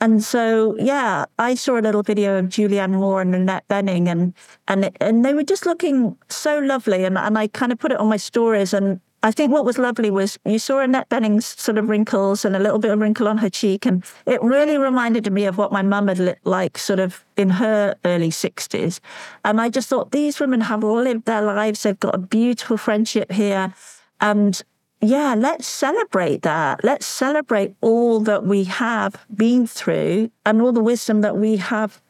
[0.01, 4.33] and so, yeah, I saw a little video of Julianne Moore and Annette Bening, and
[4.67, 7.05] and and they were just looking so lovely.
[7.05, 9.77] And and I kind of put it on my stories, and I think what was
[9.77, 13.27] lovely was you saw Annette Bening's sort of wrinkles and a little bit of wrinkle
[13.27, 13.85] on her cheek.
[13.85, 17.51] And it really reminded me of what my mum had looked like sort of in
[17.51, 18.99] her early 60s.
[19.45, 21.83] And I just thought these women have all lived their lives.
[21.83, 23.75] They've got a beautiful friendship here.
[24.19, 24.59] And
[25.01, 26.83] yeah, let's celebrate that.
[26.83, 32.01] Let's celebrate all that we have been through and all the wisdom that we have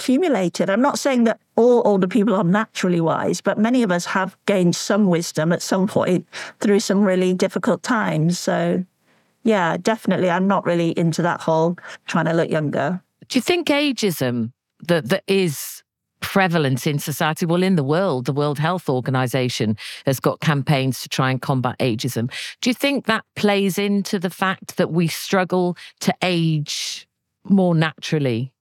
[0.00, 0.70] accumulated.
[0.70, 4.34] I'm not saying that all older people are naturally wise, but many of us have
[4.46, 6.26] gained some wisdom at some point
[6.60, 8.38] through some really difficult times.
[8.38, 8.84] So,
[9.42, 13.02] yeah, definitely, I'm not really into that whole trying to look younger.
[13.28, 14.52] Do you think ageism
[14.88, 15.82] that that is
[16.20, 21.08] prevalent in society, well, in the world, the World Health Organization has got campaigns to
[21.08, 22.30] try and combat ageism.
[22.60, 27.08] Do you think that plays into the fact that we struggle to age
[27.44, 28.52] more naturally?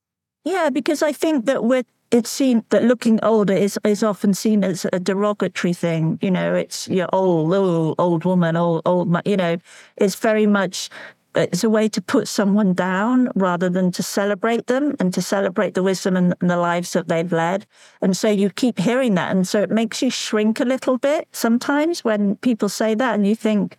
[0.44, 4.64] Yeah, because I think that we're it's seen that looking older is is often seen
[4.64, 6.18] as a derogatory thing.
[6.22, 9.16] You know, it's you know, old, old, old woman, old, old.
[9.26, 9.58] You know,
[9.98, 10.90] it's very much
[11.36, 15.76] it's a way to put someone down rather than to celebrate them and to celebrate
[15.76, 17.68] the wisdom and, and, the lives that they've led.
[18.02, 21.28] And so you keep hearing that, and so it makes you shrink a little bit
[21.32, 23.78] sometimes when people say that, and you think.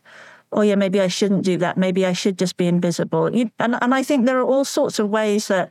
[0.52, 1.76] Oh yeah, maybe I shouldn't do that.
[1.76, 3.32] Maybe I should just be invisible.
[3.32, 5.70] You, and and I think there are all sorts of ways that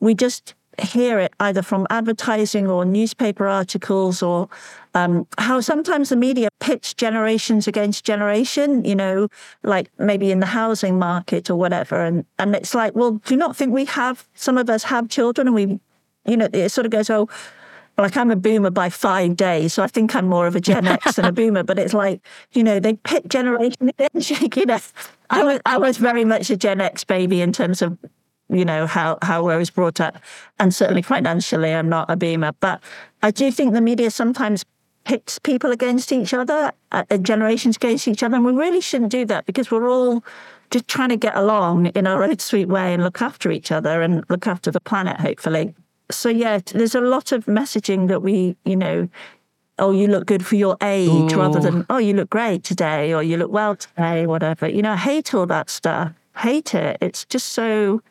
[0.00, 4.48] we just hear it either from advertising or newspaper articles or
[4.94, 9.28] um, how sometimes the media pitch generations against generation, you know,
[9.62, 12.04] like maybe in the housing market or whatever.
[12.04, 15.08] And, and it's like, well, do you not think we have, some of us have
[15.08, 15.80] children and we,
[16.26, 17.28] you know, it sort of goes, oh,
[17.98, 20.86] like I'm a boomer by five days, so I think I'm more of a Gen
[20.86, 21.62] X than a boomer.
[21.62, 22.20] But it's like,
[22.52, 24.78] you know, they pit generation against, you know.
[25.30, 27.96] I was I was very much a Gen X baby in terms of
[28.48, 30.18] you know, how, how I was brought up.
[30.58, 32.52] And certainly financially, I'm not a beamer.
[32.60, 32.80] But
[33.22, 34.64] I do think the media sometimes
[35.04, 38.36] pits people against each other, uh, generations against each other.
[38.36, 40.24] And we really shouldn't do that because we're all
[40.70, 44.02] just trying to get along in our own sweet way and look after each other
[44.02, 45.74] and look after the planet, hopefully.
[46.10, 49.08] So, yeah, there's a lot of messaging that we, you know,
[49.78, 51.38] oh, you look good for your age Ooh.
[51.38, 54.68] rather than, oh, you look great today or you look well today, whatever.
[54.68, 56.12] You know, I hate all that stuff.
[56.36, 56.98] Hate it.
[57.00, 58.02] It's just so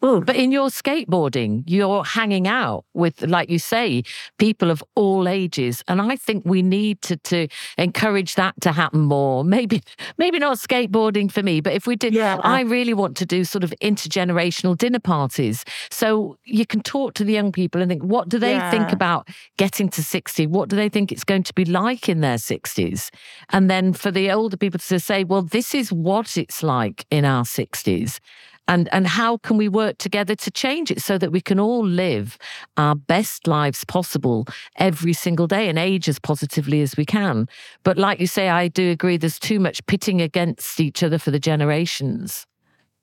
[0.00, 4.02] but in your skateboarding, you're hanging out with, like you say,
[4.38, 5.82] people of all ages.
[5.88, 9.44] And I think we need to, to encourage that to happen more.
[9.56, 9.82] Maybe,
[10.18, 12.38] maybe not skateboarding for me, but if we did, yeah.
[12.42, 15.64] I really want to do sort of intergenerational dinner parties.
[15.90, 18.70] So you can talk to the young people and think, what do they yeah.
[18.70, 20.46] think about getting to 60?
[20.46, 23.10] What do they think it's going to be like in their 60s?
[23.50, 27.24] And then for the older people to say, well, this is what it's like in
[27.24, 28.20] our 60s
[28.68, 31.84] and and how can we work together to change it so that we can all
[31.84, 32.38] live
[32.76, 37.48] our best lives possible every single day and age as positively as we can.
[37.84, 41.30] But like you say i do agree there's too much pitting against each other for
[41.30, 42.46] the generations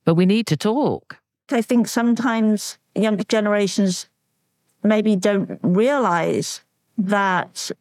[0.05, 1.17] but we need to talk.
[1.51, 4.09] I think sometimes younger generations
[4.83, 6.61] maybe don't realize
[6.97, 7.71] that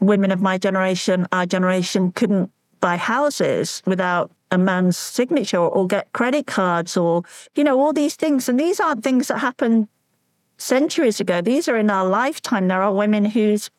[0.00, 6.12] women of my generation our generation couldn't buy houses without a man's signature or get
[6.12, 7.22] credit cards or,
[7.54, 8.48] you know, all these things.
[8.48, 9.88] And these aren't things that happened
[10.56, 11.42] centuries ago.
[11.42, 12.68] These are in our lifetime.
[12.68, 13.70] There are women whose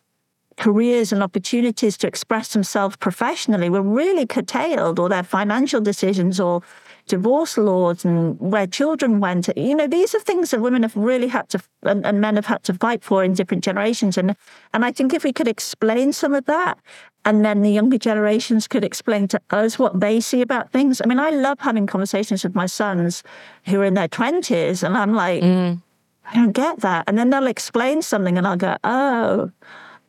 [0.58, 6.62] careers and opportunities to express themselves professionally were really curtailed or their financial decisions or,
[7.08, 9.50] divorce laws and where children went.
[9.56, 12.48] You know, these are things that women have really had to, and, and men have
[12.48, 14.18] had to fight for in different generations.
[14.18, 14.36] And,
[14.74, 16.80] and I think if we could explain some of that,
[17.24, 21.02] and then the younger generations could explain to us what they see about things.
[21.04, 23.24] I mean, I love having conversations with my sons
[23.66, 25.82] who are in their 20s, and I'm like, mm.
[26.28, 27.06] I don't get that.
[27.08, 29.52] And then they'll explain something, and I'll go, oh,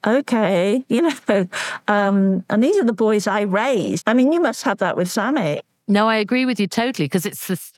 [0.07, 1.49] okay, you know.
[1.89, 4.09] Um, and these are the boys I raised.
[4.09, 5.63] I mean, you must have that with Sammy.
[5.89, 7.73] No, I agree with you totally because it's this.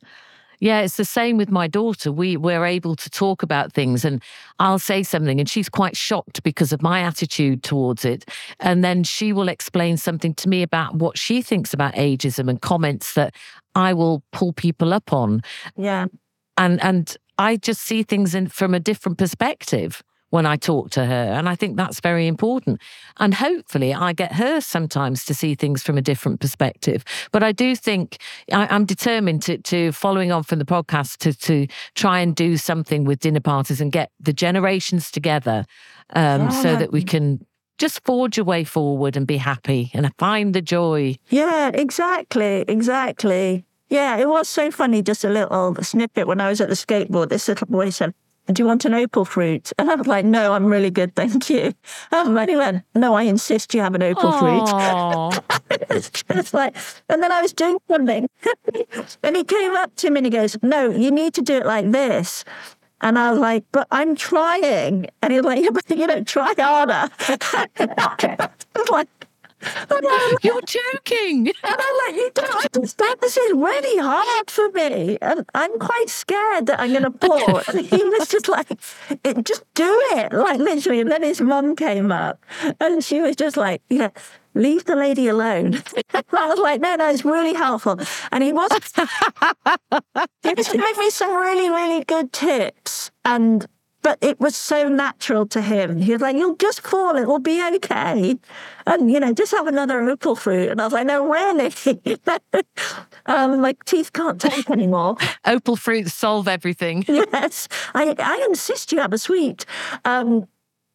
[0.61, 2.11] Yeah, it's the same with my daughter.
[2.11, 4.21] We we're able to talk about things and
[4.59, 8.29] I'll say something and she's quite shocked because of my attitude towards it.
[8.59, 12.61] And then she will explain something to me about what she thinks about ageism and
[12.61, 13.35] comments that
[13.77, 15.43] I will pull people up on.
[15.77, 16.07] Yeah.
[16.57, 21.05] And and I just see things in from a different perspective when I talk to
[21.05, 21.33] her.
[21.33, 22.81] And I think that's very important.
[23.18, 27.05] And hopefully, I get her sometimes to see things from a different perspective.
[27.33, 28.18] But I do think
[28.53, 32.57] I, am determined to, to, following on from the podcast, to, to try and do
[32.57, 35.64] something with dinner parties and get the generations together
[36.11, 36.49] um, yeah.
[36.62, 37.45] so that we can
[37.79, 41.16] just forge a way forward and be happy and find the joy.
[41.29, 42.64] Yeah, exactly.
[42.68, 43.64] Exactly.
[43.89, 47.31] Yeah, it was so funny, just a little snippet when I was at the skateboard.
[47.31, 48.12] This little boy said,
[48.55, 49.73] do you want an opal fruit?
[49.79, 51.73] And I was like, no, I'm really good, thank you.
[52.13, 55.43] Um, and he went, no, I insist you have an opal fruit.
[55.91, 56.75] it's like,
[57.09, 58.29] and then I was doing something,
[59.23, 61.67] and he came up to me and he goes, no, you need to do it
[61.67, 62.45] like this.
[63.01, 65.07] And I was like, but I'm trying.
[65.23, 67.11] And he's like, yeah, but you know, try harder.
[67.21, 69.09] I was like,
[70.43, 71.53] You're joking.
[71.63, 73.19] And I'm like, you don't understand.
[73.21, 75.19] This is really hard for me.
[75.21, 77.65] And I'm quite scared that I'm going to.
[77.69, 78.69] And he was just like,
[79.43, 80.33] just do it.
[80.33, 81.01] Like literally.
[81.01, 82.43] And then his mum came up
[82.81, 84.11] and she was just like, yeah,
[84.55, 85.83] leave the lady alone.
[86.15, 87.99] I was like, no, no, it's really helpful.
[88.33, 88.71] And he was,
[90.43, 93.11] he was giving me some really, really good tips.
[93.25, 93.67] And
[94.03, 95.99] but it was so natural to him.
[95.99, 98.39] He was like, You'll just fall, it will be okay.
[98.87, 100.71] And, you know, just have another opal fruit.
[100.71, 101.73] And I was like, No, really?
[103.27, 105.17] um, my teeth can't take anymore.
[105.47, 107.05] opal fruits solve everything.
[107.09, 107.69] yes.
[107.95, 109.67] I, I insist you have a sweet.
[110.05, 110.47] Um,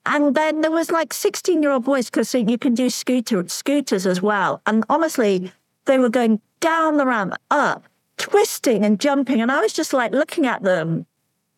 [0.06, 4.06] and then there was like 16 year old boys because you can do scooter, scooters
[4.06, 4.62] as well.
[4.66, 5.52] And honestly,
[5.86, 7.84] they were going down the ramp, up,
[8.18, 9.42] twisting and jumping.
[9.42, 11.06] And I was just like looking at them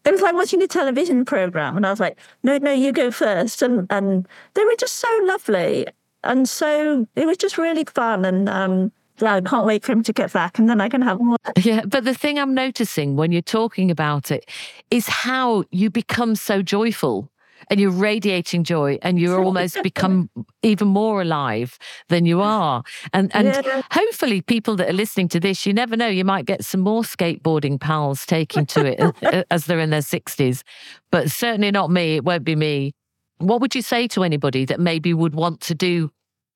[0.06, 1.76] it was like watching a television program.
[1.76, 3.62] And I was like, no, no, you go first.
[3.62, 5.88] And, and they were just so lovely.
[6.24, 8.24] And so it was just really fun.
[8.24, 11.02] And, um, yeah, I can't wait for him to get back and then I can
[11.02, 11.38] have more.
[11.58, 14.50] Yeah, but the thing I'm noticing when you're talking about it
[14.92, 17.32] is how you become so joyful
[17.70, 20.30] and you're radiating joy and you're almost become
[20.64, 21.78] even more alive
[22.10, 22.84] than you are.
[23.14, 23.82] And and yeah.
[23.92, 27.04] hopefully people that are listening to this, you never know, you might get some more
[27.04, 30.64] skateboarding pals taking to it as they're in their 60s.
[31.12, 32.16] But certainly not me.
[32.16, 32.94] It won't be me.
[33.38, 36.12] What would you say to anybody that maybe would want to do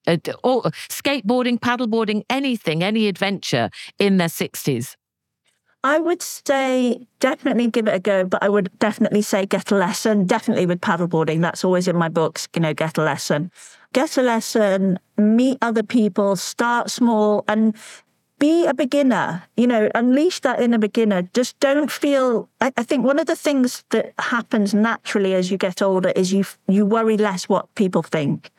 [0.07, 4.95] uh, or skateboarding, paddleboarding, anything, any adventure in their 60s?
[5.83, 9.75] I would say definitely give it a go, but I would definitely say get a
[9.75, 10.25] lesson.
[10.25, 11.41] Definitely with paddleboarding.
[11.41, 13.51] That's always in my books, you know, get a lesson.
[13.93, 17.75] Get a lesson, meet other people, start small and
[18.39, 21.23] be a beginner, you know, unleash that inner beginner.
[21.33, 22.49] Just don't feel.
[22.61, 26.31] I, I, think one of the things that happens naturally as you get older is
[26.31, 28.49] you you worry less what people think.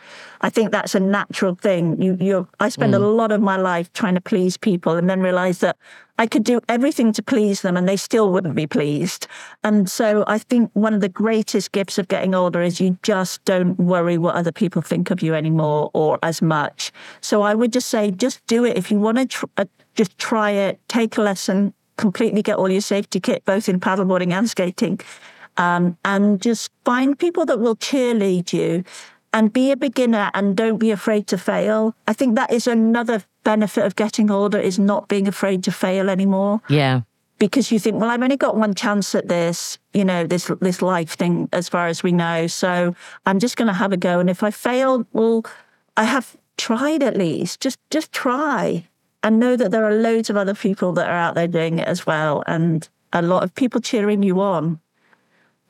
[0.43, 2.01] I think that's a natural thing.
[2.01, 2.97] You you I spend mm.
[2.97, 5.77] a lot of my life trying to please people, and then realize that
[6.21, 9.27] I could do everything to please them and they still wouldn't be pleased.
[9.65, 13.43] And so I think one of the greatest gifts of getting older is you just
[13.47, 16.93] don't worry what other people think of you anymore or as much.
[17.23, 18.77] So I would just say, just do it.
[18.77, 19.65] If you want to tr- uh,
[19.95, 24.31] just try it, take a lesson, completely get all your safety kit, both in paddleboarding
[24.31, 25.01] and skating.
[25.57, 28.85] Um, and just find people that will cheerlead you
[29.33, 31.95] and be a beginner and don't be afraid to fail.
[32.07, 36.11] I think that is another benefit of getting older is not being afraid to fail
[36.11, 36.61] anymore.
[36.69, 37.03] Yeah.
[37.39, 40.83] Because you think, well, I've only got one chance at this, you know, this this
[40.83, 42.47] life thing, as far as we know.
[42.47, 45.45] So I'm just going to have a go, and if I fail, well,
[45.97, 47.61] I have tried at least.
[47.61, 48.87] Just just try,
[49.23, 51.89] and know that there are loads of other people that are out there doing it
[51.89, 54.79] as well, and a lot of people cheering you on.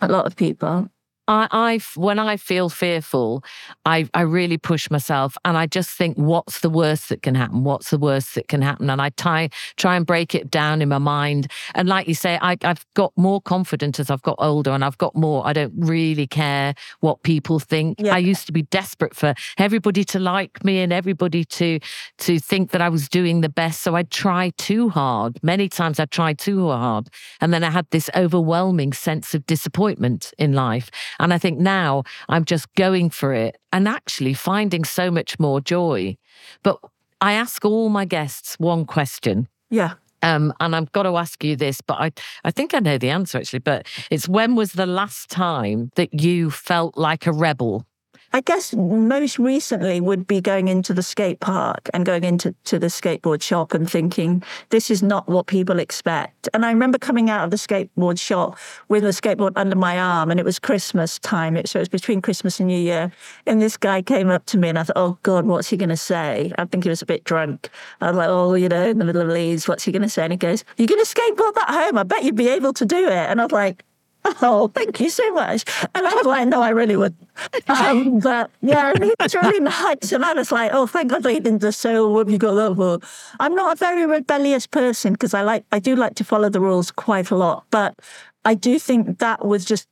[0.00, 0.90] A lot of people.
[1.30, 3.44] I, I, when I feel fearful,
[3.84, 7.62] I, I really push myself and I just think, what's the worst that can happen?
[7.62, 8.90] What's the worst that can happen?
[8.90, 11.48] And I try, try and break it down in my mind.
[11.76, 14.98] And like you say, I, I've got more confident as I've got older and I've
[14.98, 18.00] got more, I don't really care what people think.
[18.00, 18.12] Yeah.
[18.12, 21.78] I used to be desperate for everybody to like me and everybody to,
[22.18, 23.82] to think that I was doing the best.
[23.82, 25.38] So I'd try too hard.
[25.44, 27.08] Many times I tried too hard.
[27.40, 30.90] And then I had this overwhelming sense of disappointment in life.
[31.20, 35.60] And I think now I'm just going for it and actually finding so much more
[35.60, 36.16] joy.
[36.62, 36.78] But
[37.20, 39.46] I ask all my guests one question.
[39.68, 39.94] Yeah.
[40.22, 42.12] Um, and I've got to ask you this, but I,
[42.44, 43.60] I think I know the answer actually.
[43.60, 47.86] But it's when was the last time that you felt like a rebel
[48.32, 52.78] I guess most recently would be going into the skate park and going into to
[52.78, 56.48] the skateboard shop and thinking, this is not what people expect.
[56.54, 58.56] And I remember coming out of the skateboard shop
[58.88, 61.56] with a skateboard under my arm and it was Christmas time.
[61.56, 63.10] It, so it was between Christmas and New Year.
[63.46, 65.88] And this guy came up to me and I thought, oh God, what's he going
[65.88, 66.52] to say?
[66.56, 67.68] I think he was a bit drunk.
[68.00, 70.08] I was like, oh, you know, in the middle of Leeds, what's he going to
[70.08, 70.22] say?
[70.22, 71.98] And he goes, you're going to skateboard that home?
[71.98, 73.10] I bet you'd be able to do it.
[73.10, 73.82] And I was like,
[74.42, 75.64] Oh, thank you so much.
[75.94, 77.14] And I was like, no, I really would.
[77.68, 80.12] Um, but yeah, it's really nice.
[80.12, 82.38] And I was like, oh, thank God they didn't just say, oh, what have you
[82.38, 82.98] got that for?
[83.38, 86.60] I'm not a very rebellious person because I like, I do like to follow the
[86.60, 87.64] rules quite a lot.
[87.70, 87.94] But
[88.44, 89.88] I do think that was just,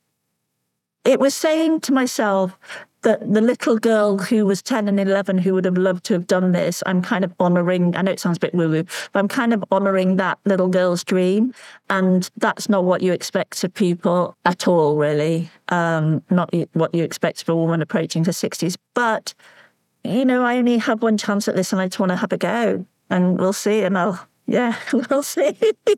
[1.05, 2.57] it was saying to myself,
[3.01, 6.27] the, the little girl who was 10 and 11 who would have loved to have
[6.27, 9.19] done this, I'm kind of honoring, I know it sounds a bit woo woo, but
[9.19, 11.53] I'm kind of honoring that little girl's dream.
[11.89, 15.49] And that's not what you expect of people at all, really.
[15.69, 18.75] Um, not what you expect of a woman approaching her 60s.
[18.93, 19.33] But,
[20.03, 22.33] you know, I only have one chance at this and I just want to have
[22.33, 22.85] a go.
[23.09, 23.81] And we'll see.
[23.81, 24.75] And I'll yeah,
[25.09, 25.55] we'll see.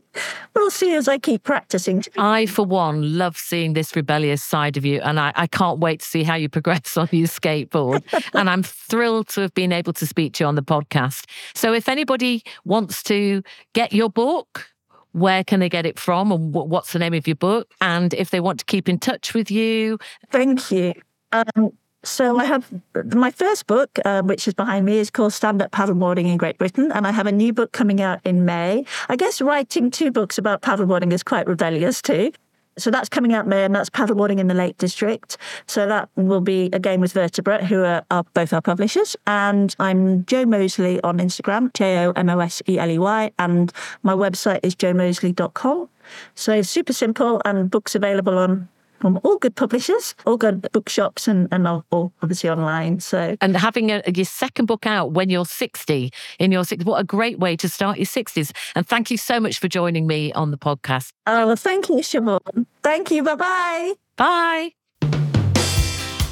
[0.55, 2.03] we'll see as I keep practicing.
[2.17, 6.01] I, for one, love seeing this rebellious side of you, and I, I can't wait
[6.01, 8.03] to see how you progress on your skateboard.
[8.33, 11.25] and I'm thrilled to have been able to speak to you on the podcast.
[11.55, 13.41] So, if anybody wants to
[13.73, 14.67] get your book,
[15.13, 17.71] where can they get it from and what's the name of your book?
[17.81, 19.97] And if they want to keep in touch with you.
[20.29, 20.93] Thank you.
[21.33, 21.71] Um,
[22.03, 22.67] so I have
[23.13, 26.57] my first book, uh, which is behind me, is called Stand Up Paddleboarding in Great
[26.57, 28.85] Britain, and I have a new book coming out in May.
[29.07, 32.31] I guess writing two books about paddleboarding is quite rebellious too.
[32.77, 35.37] So that's coming out May, and that's paddleboarding in the Lake District.
[35.67, 39.15] So that will be again with Vertebrate, who are, both our publishers.
[39.27, 43.31] And I'm Jo Moseley on Instagram, J O M O S E L E Y,
[43.37, 43.71] and
[44.03, 45.89] my website is jomoseley.com.
[46.33, 48.69] So super simple, and books available on
[49.01, 52.99] from all good publishers, all good bookshops, and, and all, obviously online.
[52.99, 56.99] So and having a, your second book out when you're 60 in your 60s, what
[56.99, 58.55] a great way to start your 60s.
[58.75, 61.11] And thank you so much for joining me on the podcast.
[61.25, 62.65] Oh, well, thank you, Siobhan.
[62.83, 63.23] Thank you.
[63.23, 63.93] Bye-bye.
[64.15, 64.71] Bye.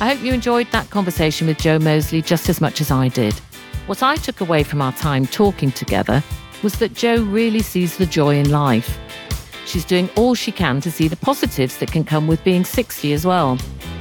[0.01, 3.34] I hope you enjoyed that conversation with Jo Moseley just as much as I did.
[3.88, 6.24] What I took away from our time talking together
[6.61, 8.97] was that Jo really sees the joy in life
[9.70, 13.13] she's doing all she can to see the positives that can come with being 60
[13.13, 13.57] as well.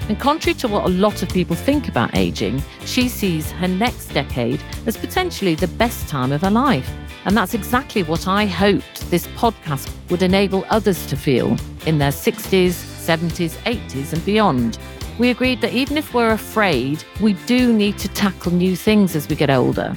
[0.09, 4.07] And contrary to what a lot of people think about aging, she sees her next
[4.09, 6.91] decade as potentially the best time of her life.
[7.27, 12.11] And that's exactly what I hoped this podcast would enable others to feel in their
[12.11, 14.79] 60s, 70s, 80s, and beyond.
[15.19, 19.29] We agreed that even if we're afraid, we do need to tackle new things as
[19.29, 19.95] we get older.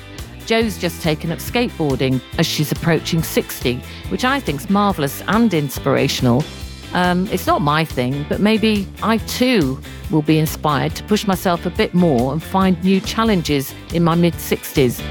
[0.52, 3.78] Jo's just taken up skateboarding as she's approaching 60,
[4.10, 6.44] which I think is marvellous and inspirational.
[6.92, 9.80] Um, it's not my thing, but maybe I too
[10.10, 14.14] will be inspired to push myself a bit more and find new challenges in my
[14.14, 15.02] mid 60s.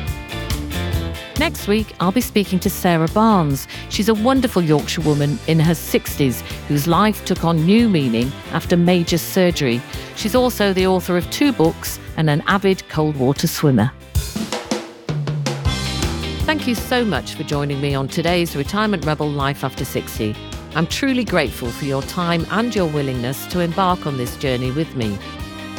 [1.38, 3.66] Next week, I'll be speaking to Sarah Barnes.
[3.88, 8.76] She's a wonderful Yorkshire woman in her 60s whose life took on new meaning after
[8.76, 9.80] major surgery.
[10.16, 13.90] She's also the author of two books and an avid cold water swimmer.
[16.50, 20.34] Thank you so much for joining me on today's Retirement Rebel Life After 60.
[20.74, 24.96] I'm truly grateful for your time and your willingness to embark on this journey with
[24.96, 25.16] me.